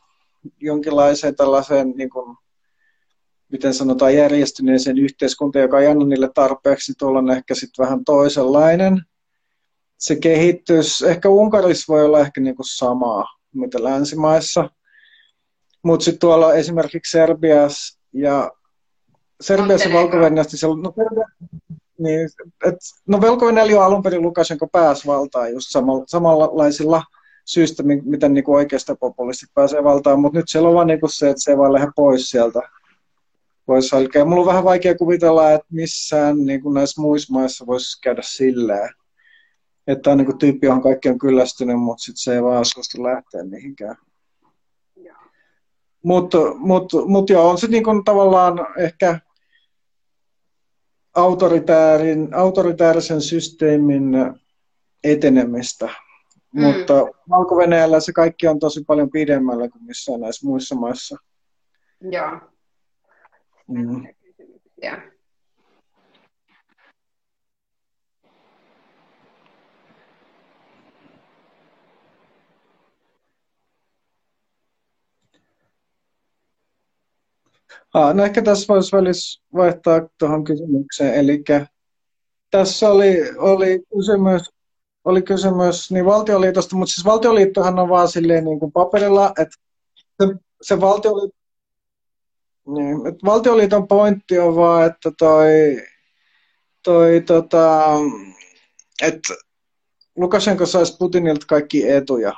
jonkinlaiseen 0.60 1.36
tällaiseen, 1.36 1.90
niin 1.90 2.10
kuin, 2.10 2.36
miten 3.52 3.74
sanotaan, 3.74 4.14
järjestyneeseen 4.14 4.98
yhteiskuntaan, 4.98 5.62
joka 5.62 5.80
ei 5.80 5.86
anna 5.86 6.04
niille 6.04 6.30
tarpeeksi, 6.34 6.90
niin 6.92 6.96
tuolla 6.98 7.18
on 7.18 7.30
ehkä 7.30 7.54
sitten 7.54 7.84
vähän 7.84 8.04
toisenlainen. 8.04 9.02
Se 9.98 10.16
kehitys, 10.16 11.02
ehkä 11.02 11.28
Unkarissa 11.28 11.92
voi 11.92 12.04
olla 12.04 12.20
ehkä 12.20 12.40
niin 12.40 12.56
kuin 12.56 12.66
samaa, 12.66 13.24
mitä 13.54 13.84
länsimaissa. 13.84 14.70
Mutta 15.82 16.04
sitten 16.04 16.20
tuolla 16.20 16.54
esimerkiksi 16.54 17.10
Serbiassa 17.10 18.00
ja 18.12 18.50
Serbiassa 19.40 19.88
ja 19.88 19.94
valko 19.94 20.16
no, 20.82 20.94
niin, 22.00 22.28
et, 22.66 22.76
no 23.08 23.20
jo 23.70 23.80
alun 23.80 24.02
perin 24.02 24.22
Lukashenko 24.22 24.66
pääsi 24.72 25.06
valtaan 25.06 25.52
just 25.52 25.66
samalla, 25.70 26.04
samanlaisilla 26.06 27.02
syistä, 27.44 27.82
miten 28.04 28.34
niin 28.34 28.44
oikeasta 28.50 28.96
populistit 28.96 29.48
pääsee 29.54 29.84
valtaan, 29.84 30.20
mutta 30.20 30.38
nyt 30.38 30.48
siellä 30.48 30.68
on 30.68 30.74
vaan 30.74 30.86
niin 30.86 31.00
kuin 31.00 31.10
se, 31.10 31.30
että 31.30 31.42
se 31.42 31.50
ei 31.50 31.58
vaan 31.58 31.72
lähde 31.72 31.90
pois 31.96 32.30
sieltä 32.30 32.60
pois 33.66 33.92
halkea. 33.92 34.24
Mulla 34.24 34.40
on 34.40 34.46
vähän 34.46 34.64
vaikea 34.64 34.94
kuvitella, 34.94 35.50
että 35.50 35.66
missään 35.72 36.46
niin 36.46 36.62
kuin 36.62 36.74
näissä 36.74 37.00
muissa 37.00 37.32
maissa 37.32 37.66
voisi 37.66 38.00
käydä 38.00 38.22
silleen, 38.24 38.90
että 39.86 40.10
on 40.10 40.18
niin 40.18 40.26
kuin 40.26 40.38
tyyppi, 40.38 40.66
johon 40.66 40.82
kaikki 40.82 41.08
on 41.08 41.18
kyllästynyt, 41.18 41.80
mutta 41.80 42.02
sitten 42.02 42.22
se 42.22 42.34
ei 42.34 42.42
vaan 42.42 42.64
suostu 42.64 43.02
lähteä 43.02 43.44
mihinkään. 43.44 43.96
Mutta 46.02 46.38
mut, 46.54 46.92
mut 47.06 47.30
joo, 47.30 47.50
on 47.50 47.58
se 47.58 47.66
niin 47.66 47.84
kuin 47.84 48.04
tavallaan 48.04 48.66
ehkä 48.78 49.20
autoritäärin, 51.14 52.34
autoritäärisen 52.34 53.20
systeemin 53.20 54.12
etenemistä. 55.04 55.88
Mm. 56.54 56.62
Mutta 56.62 56.94
valko 57.30 57.56
se 58.00 58.12
kaikki 58.12 58.48
on 58.48 58.58
tosi 58.58 58.84
paljon 58.86 59.10
pidemmällä 59.10 59.68
kuin 59.68 59.84
missään 59.84 60.20
näissä 60.20 60.46
muissa 60.46 60.74
maissa. 60.74 61.16
Joo. 62.00 62.40
Mm. 63.68 64.06
Yeah. 64.84 65.02
Ah, 77.94 78.14
no 78.14 78.24
ehkä 78.24 78.42
tässä 78.42 78.74
voisi 78.74 78.96
välissä 78.96 79.42
vaihtaa 79.54 80.08
tuohon 80.18 80.44
kysymykseen. 80.44 81.14
Eli 81.14 81.44
tässä 82.50 82.90
oli, 82.90 83.36
oli 83.38 83.82
kysymys, 83.96 84.42
oli 85.04 85.22
kysymys 85.22 85.90
niin 85.90 86.04
valtioliitosta, 86.04 86.76
mutta 86.76 86.94
siis 86.94 87.04
valtioliittohan 87.04 87.78
on 87.78 87.88
vaan 87.88 88.08
silleen 88.08 88.44
niin 88.44 88.60
kuin 88.60 88.72
paperilla, 88.72 89.32
että 89.38 89.56
se, 90.22 90.34
se 90.62 90.80
valtioliitto, 90.80 91.36
niin, 92.66 93.06
että 93.06 93.26
valtioliiton 93.26 93.88
pointti 93.88 94.38
on 94.38 94.56
vaan, 94.56 94.86
että 94.86 95.10
toi, 95.18 95.82
toi 96.82 97.22
tota, 97.26 97.86
että 99.02 99.34
Lukashenko 100.16 100.66
saisi 100.66 100.96
Putinilta 100.98 101.46
kaikki 101.46 101.88
etuja. 101.90 102.32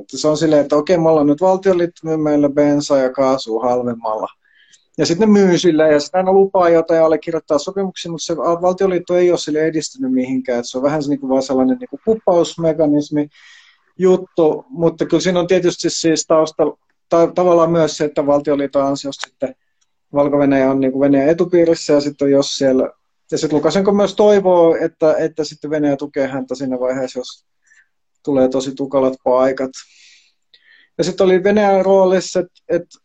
Että 0.00 0.18
se 0.18 0.28
on 0.28 0.36
silleen, 0.36 0.62
että 0.62 0.76
okei, 0.76 0.98
me 0.98 1.08
ollaan 1.08 1.26
nyt 1.26 1.40
valtioliitto, 1.40 2.18
meillä 2.18 2.48
bensaa 2.48 2.98
ja 2.98 3.12
kaasua 3.12 3.62
halvemmalla– 3.62 4.28
ja 4.98 5.06
sitten 5.06 5.32
ne 5.32 5.40
myy 5.40 5.58
sille 5.58 5.92
ja 5.92 6.00
sitten 6.00 6.18
aina 6.18 6.32
lupaa 6.32 6.68
jotain 6.68 6.98
ja 6.98 7.04
allekirjoittaa 7.04 7.58
sopimuksia, 7.58 8.10
mutta 8.10 8.24
se 8.24 8.36
valtioliitto 8.36 9.16
ei 9.16 9.30
ole 9.30 9.38
sille 9.38 9.60
edistynyt 9.60 10.12
mihinkään. 10.12 10.58
Että 10.58 10.70
se 10.70 10.78
on 10.78 10.84
vähän 10.84 11.02
se, 11.02 11.08
niin 11.08 11.20
kuin 11.20 11.30
vaan 11.30 11.42
sellainen 11.42 11.78
niin 11.78 11.88
kuin 11.88 12.00
kuppausmekanismi 12.04 13.28
juttu, 13.98 14.64
mutta 14.68 15.06
kyllä 15.06 15.20
siinä 15.20 15.40
on 15.40 15.46
tietysti 15.46 15.90
siis 15.90 16.24
taustalla 16.26 16.78
ta- 17.08 17.32
tavallaan 17.34 17.70
myös 17.70 17.96
se, 17.96 18.04
että 18.04 18.26
valtioliiton 18.26 18.86
ansiosta 18.86 19.30
sitten 19.30 19.54
valko 20.12 20.36
on 20.70 20.80
niin 20.80 20.92
kuin 20.92 21.00
Venäjän 21.00 21.28
etupiirissä 21.28 21.92
ja 21.92 22.00
sitten 22.00 22.30
jos 22.30 22.56
siellä, 22.56 22.90
ja 23.32 23.38
sitten 23.38 23.56
Lukasenko 23.56 23.92
myös 23.92 24.14
toivoo, 24.14 24.76
että, 24.80 25.14
että 25.18 25.44
sitten 25.44 25.70
Venäjä 25.70 25.96
tukee 25.96 26.26
häntä 26.26 26.54
siinä 26.54 26.80
vaiheessa, 26.80 27.18
jos 27.18 27.46
tulee 28.24 28.48
tosi 28.48 28.74
tukalat 28.74 29.14
paikat. 29.24 29.70
Ja 30.98 31.04
sitten 31.04 31.24
oli 31.24 31.44
Venäjän 31.44 31.84
roolissa, 31.84 32.40
että, 32.40 32.60
että 32.68 32.98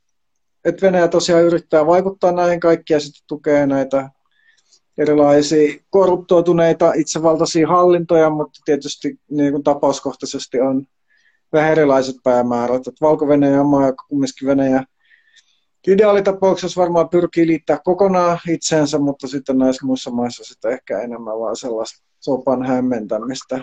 että 0.66 0.86
Venäjä 0.86 1.08
tosiaan 1.08 1.44
yrittää 1.44 1.86
vaikuttaa 1.86 2.32
näihin 2.32 2.60
kaikkiin 2.60 2.96
ja 2.96 3.00
sitten 3.00 3.24
tukee 3.28 3.68
näitä 3.68 4.10
erilaisia 4.98 5.80
korruptoituneita 5.90 6.94
itsevaltaisia 6.94 7.68
hallintoja, 7.68 8.30
mutta 8.30 8.60
tietysti 8.66 9.20
niin 9.30 9.52
kuin 9.52 9.64
tapauskohtaisesti 9.64 10.60
on 10.60 10.86
vähän 11.54 11.72
erilaiset 11.72 12.16
päämäärät. 12.24 12.88
Että 12.88 13.02
Valko-Venäjä 13.02 13.62
on 13.62 13.68
maa, 13.68 13.86
joka 13.86 14.06
kumminkin 14.10 14.48
Venäjä 14.48 14.84
ideaalitapauksessa 15.88 16.82
varmaan 16.82 17.10
pyrkii 17.10 17.48
liittää 17.48 17.80
kokonaan 17.84 18.40
itseensä, 18.50 19.00
mutta 19.00 19.28
sitten 19.28 19.58
näissä 19.58 19.86
muissa 19.86 20.12
maissa 20.12 20.44
sitten 20.44 20.72
ehkä 20.72 21.00
enemmän 21.00 21.40
vaan 21.40 21.56
sellaista 21.56 22.04
sopan 22.20 22.66
hämmentämistä. 22.66 23.58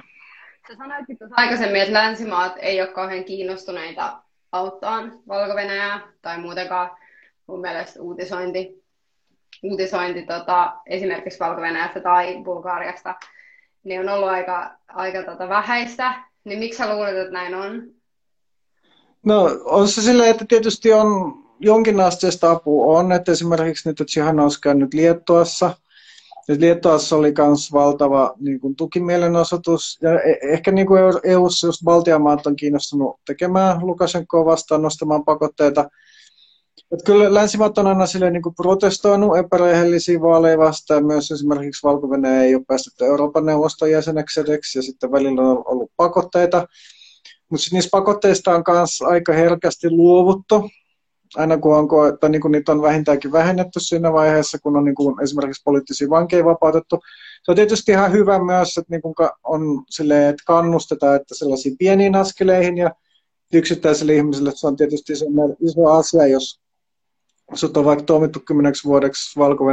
Sä 0.68 0.74
sanoitkin 0.78 1.18
tuossa 1.18 1.36
aikaisemmin, 1.36 1.80
että 1.80 1.92
länsimaat 1.92 2.52
ei 2.58 2.80
ole 2.80 2.92
kauhean 2.92 3.24
kiinnostuneita 3.24 4.22
auttaa 4.52 5.02
valko 5.28 5.54
tai 6.22 6.38
muutenkaan 6.38 6.90
mun 7.46 7.60
mielestä 7.60 8.02
uutisointi 8.02 8.82
uutisointi 9.62 10.22
tota, 10.22 10.76
esimerkiksi 10.86 11.40
valko 11.40 11.60
tai 12.02 12.42
Bulgaariasta 12.44 13.14
niin 13.84 14.00
on 14.00 14.08
ollut 14.08 14.28
aika, 14.28 14.70
aika 14.88 15.22
tota, 15.22 15.48
vähäistä. 15.48 16.24
Niin 16.44 16.58
miksi 16.58 16.78
sä 16.78 16.94
luulet, 16.94 17.16
että 17.16 17.32
näin 17.32 17.54
on? 17.54 17.82
No 19.26 19.50
on 19.64 19.88
se 19.88 20.02
silleen, 20.02 20.30
että 20.30 20.44
tietysti 20.48 20.92
on 20.92 21.34
jonkinasteista 21.60 22.50
apua 22.50 22.98
on, 22.98 23.12
että 23.12 23.32
esimerkiksi 23.32 23.88
nyt, 23.88 24.00
että 24.00 24.04
Tsihan 24.04 24.40
olisi 24.40 24.60
käynyt 24.60 24.94
Liettuassa, 24.94 25.76
et 26.48 26.60
Liettuassa 26.60 27.16
oli 27.16 27.34
myös 27.38 27.72
valtava 27.72 28.34
niin 28.38 28.60
kuin, 28.60 28.76
tukimielenosoitus, 28.76 29.98
ja 30.02 30.20
e- 30.20 30.38
ehkä 30.42 30.72
niin 30.72 30.86
kuin 30.86 31.00
EU-ssa 31.24 31.66
just 31.66 31.84
Baltian 31.84 32.22
maat 32.22 32.46
on 32.46 32.56
kiinnostunut 32.56 33.16
tekemään 33.26 33.86
Lukashenkoa 33.86 34.44
vastaan, 34.44 34.82
nostamaan 34.82 35.24
pakotteita. 35.24 35.88
Et 36.92 37.00
kyllä 37.04 37.34
länsimaat 37.34 37.78
on 37.78 37.86
aina 37.86 38.06
silleen, 38.06 38.32
niin 38.32 38.42
kuin 38.42 38.54
protestoinut 38.54 39.36
epärehellisiä 39.36 40.20
vaaleja 40.20 40.58
vastaan. 40.58 41.06
Myös 41.06 41.30
esimerkiksi 41.30 41.82
valko 41.82 42.08
ei 42.42 42.54
ole 42.54 42.64
päästetty 42.68 43.04
Euroopan 43.04 43.46
neuvoston 43.46 43.90
jäseneksi 43.90 44.40
edeksi, 44.40 44.78
ja 44.78 44.82
sitten 44.82 45.12
välillä 45.12 45.42
on 45.42 45.62
ollut 45.66 45.90
pakotteita. 45.96 46.66
Mutta 47.50 47.66
niistä 47.72 47.90
pakotteista 47.90 48.54
on 48.54 48.64
myös 48.68 49.02
aika 49.02 49.32
herkästi 49.32 49.90
luovuttu 49.90 50.68
aina 51.36 51.58
kun 51.58 51.76
on, 51.76 52.14
että 52.14 52.28
niin 52.28 52.40
kuin 52.40 52.52
niitä 52.52 52.72
on 52.72 52.82
vähintäänkin 52.82 53.32
vähennetty 53.32 53.80
siinä 53.80 54.12
vaiheessa, 54.12 54.58
kun 54.58 54.76
on 54.76 54.84
niin 54.84 54.94
kuin 54.94 55.22
esimerkiksi 55.22 55.62
poliittisia 55.64 56.10
vankeja 56.10 56.44
vapautettu. 56.44 57.00
Se 57.42 57.50
on 57.50 57.56
tietysti 57.56 57.92
ihan 57.92 58.12
hyvä 58.12 58.44
myös, 58.44 58.78
että, 58.78 58.90
niin 58.90 59.02
kuin 59.02 59.14
on 59.44 59.84
silleen, 59.90 60.28
että 60.28 60.42
kannustetaan 60.46 61.16
että 61.16 61.34
sellaisiin 61.34 61.76
pieniin 61.78 62.14
askeleihin 62.14 62.78
ja 62.78 62.90
yksittäiselle 63.52 64.14
ihmiselle 64.14 64.52
se 64.54 64.66
on 64.66 64.76
tietysti 64.76 65.12
iso 65.60 65.86
asia, 65.86 66.26
jos 66.26 66.60
sut 67.54 67.76
on 67.76 67.84
vaikka 67.84 68.04
tuomittu 68.04 68.40
kymmeneksi 68.40 68.88
vuodeksi 68.88 69.38
valko 69.38 69.64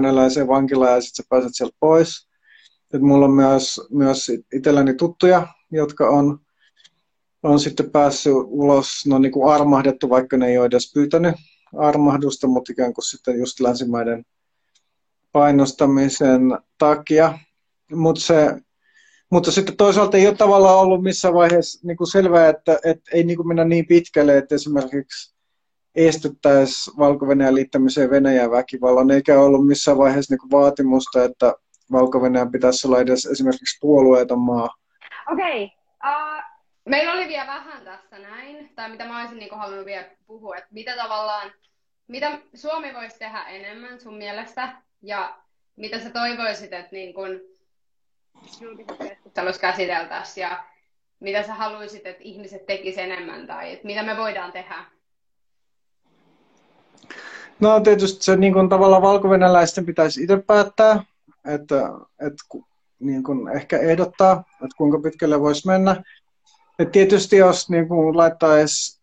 vankilaan 0.47 0.95
ja 0.95 1.01
sitten 1.01 1.23
sä 1.23 1.27
pääset 1.29 1.51
sieltä 1.53 1.75
pois. 1.79 2.27
Et 2.93 3.01
mulla 3.01 3.25
on 3.25 3.31
myös, 3.31 3.81
myös 3.89 4.31
itselläni 4.53 4.93
tuttuja, 4.93 5.47
jotka 5.71 6.09
on 6.09 6.39
on 7.45 7.59
sitten 7.59 7.91
päässyt 7.91 8.33
ulos, 8.35 9.05
no 9.07 9.19
niin 9.19 9.31
kuin 9.31 9.53
armahdettu, 9.53 10.09
vaikka 10.09 10.37
ne 10.37 10.47
ei 10.47 10.57
ole 10.57 10.65
edes 10.65 10.93
pyytänyt 10.93 11.35
armahdusta, 11.77 12.47
mutta 12.47 12.71
ikään 12.71 12.93
kuin 12.93 13.05
sitten 13.05 13.39
just 13.39 13.59
länsimaiden 13.59 14.25
painostamisen 15.31 16.41
takia. 16.77 17.39
Mut 17.91 18.19
se, 18.19 18.55
mutta 19.31 19.51
sitten 19.51 19.77
toisaalta 19.77 20.17
ei 20.17 20.27
ole 20.27 20.35
tavallaan 20.35 20.79
ollut 20.79 21.03
missään 21.03 21.33
vaiheessa 21.33 21.87
niin 21.87 21.97
kuin 21.97 22.07
selvää, 22.07 22.49
että, 22.49 22.79
että 22.85 23.11
ei 23.13 23.23
niin 23.23 23.37
kuin 23.37 23.47
mennä 23.47 23.65
niin 23.65 23.87
pitkälle, 23.87 24.37
että 24.37 24.55
esimerkiksi 24.55 25.35
estettäisiin 25.95 26.97
valko 26.97 27.27
liittämiseen 27.27 28.09
Venäjän 28.09 28.51
väkivallan, 28.51 29.11
eikä 29.11 29.41
ollut 29.41 29.67
missään 29.67 29.97
vaiheessa 29.97 30.33
niin 30.33 30.39
kuin 30.39 30.51
vaatimusta, 30.51 31.23
että 31.23 31.53
valko 31.91 32.19
pitäisi 32.51 32.87
olla 32.87 32.99
edes 32.99 33.25
esimerkiksi 33.25 33.77
puolueeton 33.81 34.39
maa. 34.39 34.69
Okei, 35.31 35.63
okay. 35.63 35.69
uh, 36.11 36.54
Meillä 36.85 37.13
oli 37.13 37.27
vielä 37.27 37.47
vähän 37.47 37.83
tässä 37.83 38.19
näin, 38.19 38.71
tai 38.75 38.89
mitä 38.89 39.05
mä 39.05 39.19
olisin 39.19 39.37
niin 39.37 39.57
halunnut 39.57 39.85
vielä 39.85 40.05
puhua, 40.27 40.55
että 40.55 40.69
mitä 40.71 40.95
tavallaan, 40.95 41.51
mitä 42.07 42.39
Suomi 42.55 42.93
voisi 42.93 43.19
tehdä 43.19 43.43
enemmän 43.43 43.99
sun 43.99 44.17
mielestä, 44.17 44.69
ja 45.01 45.37
mitä 45.75 45.99
sä 45.99 46.09
toivoisit, 46.09 46.73
että 46.73 46.89
niin 46.91 47.13
kun 47.13 47.41
julkisessa 48.61 49.59
käsiteltäisiin, 49.61 50.41
ja 50.41 50.63
mitä 51.19 51.43
sä 51.43 51.53
haluaisit, 51.53 52.05
että 52.05 52.23
ihmiset 52.23 52.65
tekisivät 52.65 53.05
enemmän, 53.05 53.47
tai 53.47 53.73
että 53.73 53.85
mitä 53.85 54.03
me 54.03 54.17
voidaan 54.17 54.51
tehdä? 54.51 54.85
No 57.59 57.79
tietysti 57.79 58.23
se 58.23 58.35
niin 58.35 58.53
kuin, 58.53 58.69
tavallaan 58.69 59.01
valkovenäläisten 59.01 59.85
pitäisi 59.85 60.23
itse 60.23 60.37
päättää, 60.37 61.03
että, 61.45 61.91
että 62.19 62.43
niin 62.99 63.23
kuin, 63.23 63.47
ehkä 63.47 63.77
ehdottaa, 63.77 64.43
että 64.51 64.77
kuinka 64.77 64.99
pitkälle 64.99 65.41
voisi 65.41 65.67
mennä. 65.67 66.03
Et 66.79 66.91
tietysti 66.91 67.37
jos 67.37 67.69
niin 67.69 67.87
kuin 67.87 68.17
laittaisi 68.17 69.01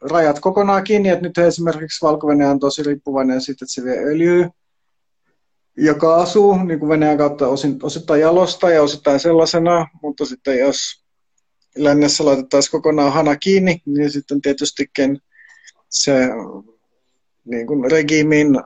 rajat 0.00 0.40
kokonaan 0.40 0.84
kiinni, 0.84 1.08
että 1.08 1.22
nyt 1.22 1.38
esimerkiksi 1.38 2.06
valko 2.06 2.26
on 2.26 2.60
tosi 2.60 2.82
riippuvainen 2.82 3.40
siitä, 3.40 3.64
että 3.64 3.74
se 3.74 3.84
vie 3.84 3.98
öljyä 3.98 4.50
ja 5.78 5.94
kaasua 5.94 6.64
niin 6.64 6.78
kuin 6.78 6.88
Venäjän 6.88 7.18
kautta 7.18 7.48
osin, 7.48 7.78
osittain 7.82 8.20
jalosta 8.20 8.70
ja 8.70 8.82
osittain 8.82 9.20
sellaisena, 9.20 9.86
mutta 10.02 10.24
sitten 10.24 10.58
jos 10.58 11.04
lännessä 11.76 12.24
laitettaisiin 12.24 12.70
kokonaan 12.70 13.12
hana 13.12 13.36
kiinni, 13.36 13.82
niin 13.86 14.10
sitten 14.10 14.40
tietystikin 14.40 15.18
se 15.88 16.28
niin 17.44 17.66
kuin 17.66 17.90
regiimin 17.90 18.60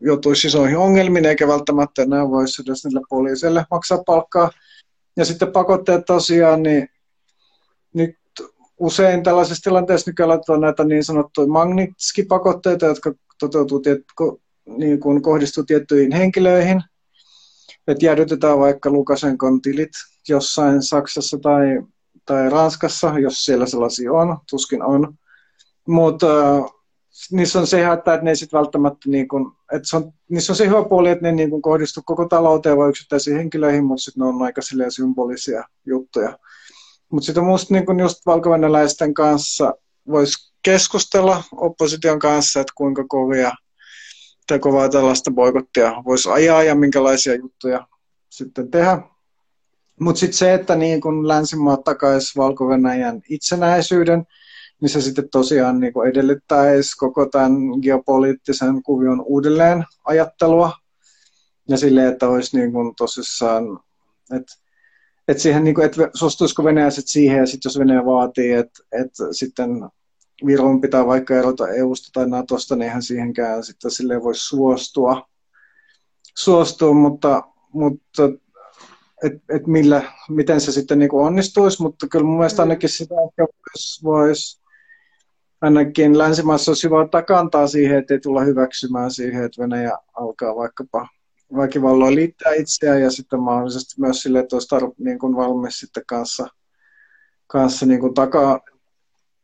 joutuisi 0.00 0.46
isoihin 0.46 0.78
ongelmiin, 0.78 1.24
eikä 1.24 1.48
välttämättä 1.48 2.02
enää 2.02 2.30
voisi 2.30 2.62
edes 2.62 2.84
niille 2.84 3.00
poliisille 3.08 3.64
maksaa 3.70 4.02
palkkaa. 4.06 4.50
Ja 5.16 5.24
sitten 5.24 5.52
pakotteet 5.52 6.04
tosiaan, 6.04 6.62
niin 6.62 6.88
nyt 7.94 8.16
usein 8.78 9.22
tällaisessa 9.22 9.62
tilanteessa 9.62 10.10
nykyään 10.10 10.40
on 10.48 10.60
näitä 10.60 10.84
niin 10.84 11.04
sanottuja 11.04 11.48
Magnitski-pakotteita, 11.48 12.86
jotka 12.86 13.14
toteutuu 13.40 13.80
tiet, 13.80 14.04
niin 14.66 15.00
kuin 15.00 15.22
kohdistuu 15.22 15.64
tiettyihin 15.64 16.12
henkilöihin. 16.12 16.82
Että 17.88 18.04
jäädytetään 18.04 18.58
vaikka 18.58 18.90
Lukasenkon 18.90 19.62
tilit 19.62 19.90
jossain 20.28 20.82
Saksassa 20.82 21.38
tai, 21.38 21.82
tai 22.24 22.50
Ranskassa, 22.50 23.18
jos 23.18 23.44
siellä 23.44 23.66
sellaisia 23.66 24.12
on, 24.12 24.38
tuskin 24.50 24.82
on. 24.82 25.14
Mutta 25.86 26.26
niissä 27.30 27.58
on 27.58 27.66
se 27.66 27.92
että 27.92 28.18
ne 28.22 28.34
sitten 28.34 28.58
välttämättä, 28.58 29.10
niin 29.10 29.28
kuin, 29.28 29.52
että 29.72 29.88
se 29.88 29.96
on, 29.96 30.12
niissä 30.28 30.52
on 30.52 30.56
se 30.56 30.66
hyvä 30.66 30.84
puoli, 30.84 31.10
että 31.10 31.22
ne 31.22 31.32
niin 31.32 31.50
kuin 31.50 31.62
kohdistuu 31.62 32.02
koko 32.06 32.28
talouteen 32.28 32.76
vai 32.76 32.88
yksittäisiin 32.88 33.36
henkilöihin, 33.36 33.84
mutta 33.84 34.02
sitten 34.02 34.20
ne 34.20 34.26
on 34.26 34.42
aika 34.42 34.60
symbolisia 34.90 35.64
juttuja. 35.86 36.38
Mutta 37.12 37.26
sitten 37.26 37.44
minusta 37.44 37.74
niin 37.74 37.98
just 37.98 38.26
valko 38.26 38.50
kanssa 39.14 39.74
voisi 40.08 40.52
keskustella 40.62 41.42
opposition 41.52 42.18
kanssa, 42.18 42.60
että 42.60 42.72
kuinka 42.76 43.04
kovia 43.08 43.52
tai 44.46 44.58
kovaa 44.58 44.88
tällaista 44.88 45.30
boikottia 45.30 45.92
voisi 46.04 46.28
ajaa 46.30 46.62
ja 46.62 46.74
minkälaisia 46.74 47.34
juttuja 47.34 47.86
sitten 48.28 48.70
tehdä. 48.70 48.98
Mutta 50.00 50.20
sitten 50.20 50.38
se, 50.38 50.54
että 50.54 50.76
niin 50.76 51.00
kun 51.00 51.28
länsimaat 51.28 51.84
takaisi 51.84 52.38
valko 52.38 52.64
itsenäisyyden, 53.28 54.26
niin 54.80 54.88
se 54.90 55.00
sitten 55.00 55.30
tosiaan 55.30 55.80
niin 55.80 55.92
edellyttäisi 56.10 56.96
koko 56.96 57.26
tämän 57.26 57.52
geopoliittisen 57.82 58.82
kuvion 58.82 59.22
uudelleen 59.26 59.84
ajattelua. 60.04 60.72
Ja 61.68 61.76
sille, 61.76 62.08
että 62.08 62.28
olisi 62.28 62.56
niin 62.56 62.72
kun 62.72 62.94
tosissaan, 62.96 63.80
että 64.36 64.67
että 65.28 65.42
siihen, 65.42 65.64
niin 65.64 65.74
kuin, 65.74 65.84
että 65.84 66.10
suostuisiko 66.14 66.64
venäläiset 66.64 67.08
siihen, 67.08 67.38
ja 67.38 67.46
sitten 67.46 67.70
jos 67.70 67.78
Venäjä 67.78 68.04
vaatii, 68.04 68.52
että, 68.52 68.82
että 68.92 69.24
sitten 69.32 69.70
Viron 70.46 70.80
pitää 70.80 71.06
vaikka 71.06 71.34
erota 71.34 71.68
EUsta 71.68 72.08
tai 72.12 72.28
Natosta, 72.28 72.76
niin 72.76 72.82
eihän 72.82 73.02
siihenkään 73.02 73.64
sitten 73.64 73.90
silleen 73.90 74.22
voi 74.22 74.34
suostua, 74.34 75.28
suostua 76.38 76.94
mutta, 76.94 77.42
mutta 77.72 78.22
et, 79.24 79.32
et 79.48 79.66
millä, 79.66 80.12
miten 80.28 80.60
se 80.60 80.72
sitten 80.72 80.98
niin 80.98 81.08
kuin 81.08 81.26
onnistuisi, 81.26 81.82
mutta 81.82 82.06
kyllä 82.08 82.24
mun 82.24 82.38
mielestä 82.38 82.62
ainakin 82.62 82.88
sitä 82.88 83.14
voisi 83.14 84.04
vois, 84.04 84.62
ainakin 85.60 86.18
länsimaissa 86.18 86.70
olisi 86.70 86.86
hyvä 86.86 87.08
takantaa 87.10 87.66
siihen, 87.66 87.98
että 87.98 88.14
ei 88.14 88.20
tulla 88.20 88.40
hyväksymään 88.40 89.10
siihen, 89.10 89.44
että 89.44 89.62
Venäjä 89.62 89.98
alkaa 90.14 90.56
vaikkapa 90.56 91.08
väkivalloin 91.56 92.14
liittää 92.14 92.52
itseään 92.52 93.02
ja 93.02 93.10
sitten 93.10 93.40
mahdollisesti 93.40 94.00
myös 94.00 94.22
sille, 94.22 94.38
että 94.38 94.56
olisi 94.56 94.74
tarv- 94.76 94.94
niin 94.98 95.18
kuin 95.18 95.36
valmis 95.36 95.78
sitten 95.78 96.02
kanssa, 96.06 96.46
kanssa 97.46 97.86
niin 97.86 98.00
kuin 98.00 98.14
taka, 98.14 98.60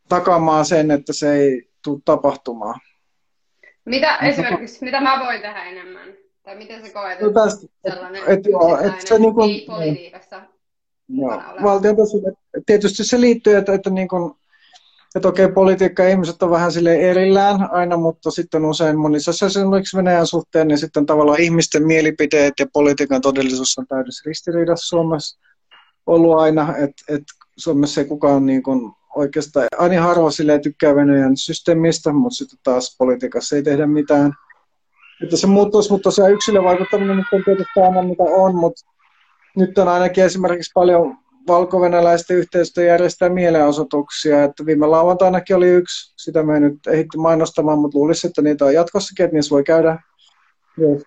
takaamaan 0.09 0.65
sen, 0.65 0.91
että 0.91 1.13
se 1.13 1.33
ei 1.33 1.69
tule 1.83 1.99
tapahtumaan. 2.05 2.79
Mitä 3.85 4.17
esimerkiksi, 4.17 4.85
mitä 4.85 5.01
mä 5.01 5.19
voin 5.25 5.41
tehdä 5.41 5.63
enemmän? 5.63 6.13
Tai 6.43 6.55
miten 6.55 6.85
sä 6.85 6.93
koet, 6.93 7.21
no 7.21 7.29
tästä, 7.29 7.67
sellainen 7.89 8.23
et, 8.27 8.45
joo, 8.45 8.79
et 8.79 9.07
se 9.07 9.19
niin 9.19 9.33
kuin, 9.33 9.61
politiikassa 9.65 10.41
Joo, 11.09 11.41
valtiontasolla. 11.63 12.31
Tietysti 12.65 13.03
se 13.03 13.21
liittyy, 13.21 13.55
että, 13.55 13.73
että 13.73 13.89
niin 13.89 14.07
kuin, 14.07 14.33
että 15.15 15.27
okei, 15.27 15.51
politiikka 15.51 16.03
ja 16.03 16.09
ihmiset 16.09 16.43
on 16.43 16.49
vähän 16.49 16.71
sille 16.71 16.95
erillään 16.95 17.71
aina, 17.71 17.97
mutta 17.97 18.31
sitten 18.31 18.65
usein 18.65 18.99
monissa 18.99 19.45
esimerkiksi 19.45 19.97
Venäjän 19.97 20.27
suhteen, 20.27 20.67
niin 20.67 20.77
sitten 20.77 21.05
tavallaan 21.05 21.41
ihmisten 21.41 21.87
mielipiteet 21.87 22.53
ja 22.59 22.65
politiikan 22.73 23.21
todellisuus 23.21 23.77
on 23.77 23.87
täydessä 23.87 24.23
ristiriidassa 24.25 24.87
Suomessa 24.87 25.39
ollut 26.05 26.39
aina, 26.39 26.77
että, 26.77 27.03
että 27.09 27.33
Suomessa 27.57 28.01
ei 28.01 28.07
kukaan 28.07 28.45
niin 28.45 28.63
kuin 28.63 28.91
oikeastaan, 29.15 29.67
aina 29.77 30.01
harva 30.01 30.31
silleen 30.31 30.61
tykkää 30.61 30.95
Venäjän 30.95 31.37
systeemistä, 31.37 32.13
mutta 32.13 32.35
sitten 32.35 32.59
taas 32.63 32.95
politiikassa 32.97 33.55
ei 33.55 33.63
tehdä 33.63 33.87
mitään. 33.87 34.33
Että 35.23 35.37
se 35.37 35.47
muuttuisi, 35.47 35.91
mutta 35.91 36.03
tosiaan 36.03 36.33
yksilövaikuttaminen 36.33 37.17
nyt 37.17 37.25
on 37.33 37.43
tietysti 37.45 37.79
aina 37.79 38.01
mitä 38.01 38.23
on, 38.23 38.55
mutta 38.55 38.81
nyt 39.57 39.77
on 39.77 39.87
ainakin 39.87 40.23
esimerkiksi 40.23 40.71
paljon 40.73 41.17
valko-venäläisten 41.47 42.37
yhteistyö 42.37 42.83
järjestää 42.83 43.29
mielenosoituksia. 43.29 44.43
Että 44.43 44.65
viime 44.65 44.87
lauantainakin 44.87 45.55
oli 45.55 45.67
yksi, 45.67 46.13
sitä 46.17 46.43
me 46.43 46.53
ei 46.53 46.59
nyt 46.59 46.87
ehditty 46.87 47.17
mainostamaan, 47.17 47.79
mutta 47.79 47.97
luulisin, 47.97 48.27
että 48.27 48.41
niitä 48.41 48.65
on 48.65 48.73
jatkossakin, 48.73 49.23
että 49.23 49.33
niissä 49.35 49.53
voi 49.53 49.63
käydä 49.63 49.99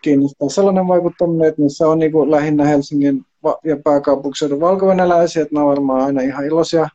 kiinnostaa 0.02 0.48
sellainen 0.48 0.88
vaikuttaminen, 0.88 1.48
että 1.48 1.62
missä 1.62 1.88
on 1.88 1.98
niin 1.98 2.12
kuin 2.12 2.30
lähinnä 2.30 2.64
Helsingin 2.64 3.24
ja 3.64 3.76
pääkaupunkiseudun 3.84 4.60
valkovenäläisiä, 4.60 5.42
että 5.42 5.54
ne 5.54 5.60
on 5.60 5.68
varmaan 5.68 6.00
aina 6.00 6.20
ihan 6.20 6.46
iloisia. 6.46 6.88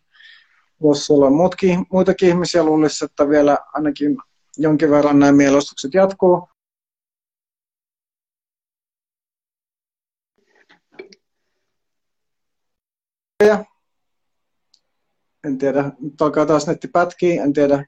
Jos 0.84 1.06
siellä 1.06 1.26
on 1.26 1.36
muutkin, 1.36 1.86
muitakin 1.92 2.30
ihmisiä, 2.30 2.64
luulisi, 2.64 3.06
että 3.06 3.30
vielä 3.30 3.58
ainakin 3.74 4.18
jonkin 4.58 4.92
verran 4.92 5.20
nämä 5.20 5.32
mielostukset 5.32 5.94
jatkuu. 5.94 6.48
Ja 13.44 13.66
en 15.44 15.58
tiedä, 15.58 15.92
nyt 16.00 16.22
alkaa 16.22 16.46
taas 16.46 16.68
netti 16.68 16.88
pätkiä, 16.88 17.44
en 17.44 17.54
tiedä 17.54 17.86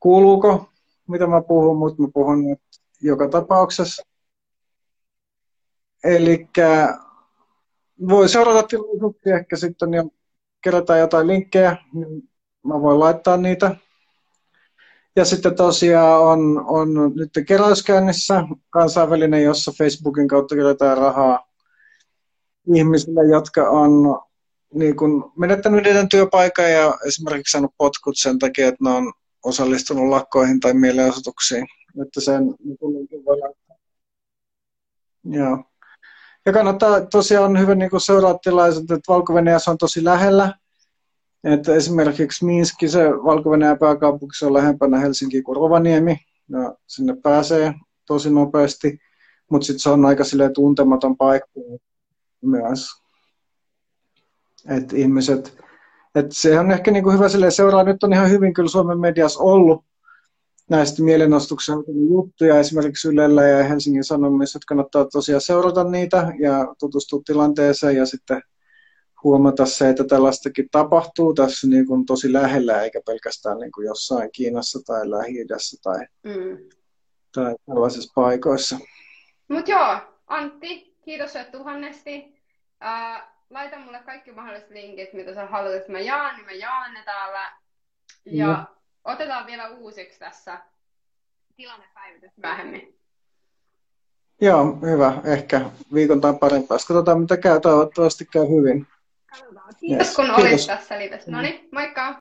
kuuluuko, 0.00 0.68
mitä 1.08 1.26
mä 1.26 1.42
puhun, 1.42 1.78
mutta 1.78 2.02
mä 2.02 2.08
puhun 2.14 2.44
nyt 2.44 2.60
joka 3.00 3.28
tapauksessa. 3.28 4.02
Eli 6.04 6.48
voi 8.08 8.28
seurata 8.28 8.68
tilaisuuksia, 8.68 9.36
ehkä 9.36 9.56
sitten 9.56 9.94
jo 9.94 10.04
kerätään 10.60 11.00
jotain 11.00 11.26
linkkejä, 11.26 11.76
niin 11.92 12.30
mä 12.64 12.80
voin 12.80 13.00
laittaa 13.00 13.36
niitä. 13.36 13.76
Ja 15.16 15.24
sitten 15.24 15.56
tosiaan 15.56 16.20
on, 16.20 16.64
on 16.66 16.88
nyt 17.14 17.30
keräyskäynnissä 17.48 18.42
kansainvälinen, 18.70 19.44
jossa 19.44 19.72
Facebookin 19.78 20.28
kautta 20.28 20.54
kerätään 20.54 20.98
rahaa 20.98 21.48
ihmisille, 22.74 23.30
jotka 23.30 23.70
on 23.70 24.20
niin 24.74 24.96
kun 24.96 25.32
menettänyt 25.36 25.84
niiden 25.84 26.08
työpaikan 26.08 26.72
ja 26.72 26.98
esimerkiksi 27.06 27.52
saanut 27.52 27.74
potkut 27.78 28.18
sen 28.18 28.38
takia, 28.38 28.68
että 28.68 28.84
ne 28.84 28.90
on 28.90 29.12
osallistunut 29.44 30.08
lakkoihin 30.08 30.60
tai 30.60 30.74
mielenosoituksiin. 30.74 31.66
Että 32.02 32.20
sen 32.20 32.54
niin 32.64 32.78
voi 33.24 33.38
laittaa. 33.40 33.76
Joo. 35.24 35.64
Ja 36.46 36.52
kannattaa 36.52 37.00
tosiaan 37.00 37.58
hyvin 37.58 37.78
niin 37.78 38.00
seuraa 38.00 38.38
tilaiset, 38.38 38.82
että 38.82 39.12
valko 39.12 39.32
on 39.70 39.78
tosi 39.78 40.04
lähellä. 40.04 40.54
Että 41.44 41.74
esimerkiksi 41.74 42.44
Minski, 42.44 42.88
se 42.88 43.10
valko 43.10 43.50
pääkaupunki, 43.80 44.44
on 44.44 44.54
lähempänä 44.54 44.98
Helsinkiä 44.98 45.42
kuin 45.42 45.56
Rovaniemi. 45.56 46.16
Ja 46.48 46.74
sinne 46.86 47.16
pääsee 47.22 47.74
tosi 48.06 48.30
nopeasti, 48.30 48.98
mutta 49.50 49.66
sitten 49.66 49.80
se 49.80 49.90
on 49.90 50.04
aika 50.04 50.24
tuntematon 50.54 51.16
paikka 51.16 51.60
myös. 52.42 53.05
Että 54.68 54.96
ihmiset, 54.96 55.58
että 56.14 56.34
se 56.34 56.60
on 56.60 56.70
ehkä 56.70 56.90
niinku 56.90 57.10
hyvä 57.10 57.28
sille 57.28 57.50
seuraa. 57.50 57.82
Nyt 57.82 58.02
on 58.02 58.12
ihan 58.12 58.30
hyvin 58.30 58.54
kyllä 58.54 58.68
Suomen 58.68 59.00
mediassa 59.00 59.40
ollut 59.40 59.84
näistä 60.70 61.02
mielenostuksen 61.02 61.78
juttuja 62.10 62.58
esimerkiksi 62.58 63.08
Ylellä 63.08 63.42
ja 63.42 63.64
Helsingin 63.64 64.04
Sanomissa, 64.04 64.58
että 64.58 64.66
kannattaa 64.68 65.04
tosiaan 65.04 65.40
seurata 65.40 65.84
niitä 65.84 66.32
ja 66.38 66.74
tutustua 66.78 67.20
tilanteeseen 67.26 67.96
ja 67.96 68.06
sitten 68.06 68.42
huomata 69.24 69.66
se, 69.66 69.88
että 69.88 70.04
tällaistakin 70.04 70.68
tapahtuu 70.70 71.34
tässä 71.34 71.66
niin 71.66 71.86
kuin 71.86 72.06
tosi 72.06 72.32
lähellä 72.32 72.82
eikä 72.82 73.00
pelkästään 73.06 73.58
niin 73.58 73.72
kuin 73.72 73.86
jossain 73.86 74.30
Kiinassa 74.32 74.78
tai 74.86 75.10
lähi 75.10 75.46
tai, 75.82 76.06
mm. 76.24 76.58
tai 77.34 77.54
tällaisissa 77.66 78.12
paikoissa. 78.14 78.78
Mutta 79.48 79.70
joo, 79.70 79.96
Antti, 80.26 80.96
kiitos 81.04 81.32
tuhannesti. 81.52 82.42
Uh, 82.82 83.35
laita 83.50 83.78
mulle 83.78 84.00
kaikki 84.06 84.32
mahdolliset 84.32 84.70
linkit, 84.70 85.12
mitä 85.12 85.34
sä 85.34 85.46
haluat, 85.46 85.74
että 85.74 85.92
mä 85.92 86.00
jaan, 86.00 86.36
niin 86.36 86.46
mä 86.46 86.52
jaan 86.52 86.94
ne 86.94 87.02
täällä. 87.04 87.52
Ja 88.24 88.46
mm. 88.46 88.66
otetaan 89.04 89.46
vielä 89.46 89.68
uusiksi 89.68 90.18
tässä 90.18 90.58
tilannepäivitys 91.56 92.36
myöhemmin. 92.36 92.98
Joo, 94.40 94.78
hyvä. 94.82 95.20
Ehkä 95.24 95.60
viikon 95.94 96.20
tai 96.20 96.34
parin 96.40 96.68
päästä. 96.68 96.88
Katsotaan, 96.88 97.20
mitä 97.20 97.36
käy. 97.36 97.60
Toivottavasti 97.60 98.24
käy 98.32 98.42
hyvin. 98.48 98.86
Katsotaan. 99.26 99.72
Kiitos, 99.80 100.06
yes. 100.06 100.16
kun 100.16 100.24
Kiitos. 100.24 100.44
olit 100.44 100.66
tässä 100.66 100.98
livessä. 100.98 101.30
No 101.30 101.42
niin, 101.42 101.68
moikka! 101.72 102.14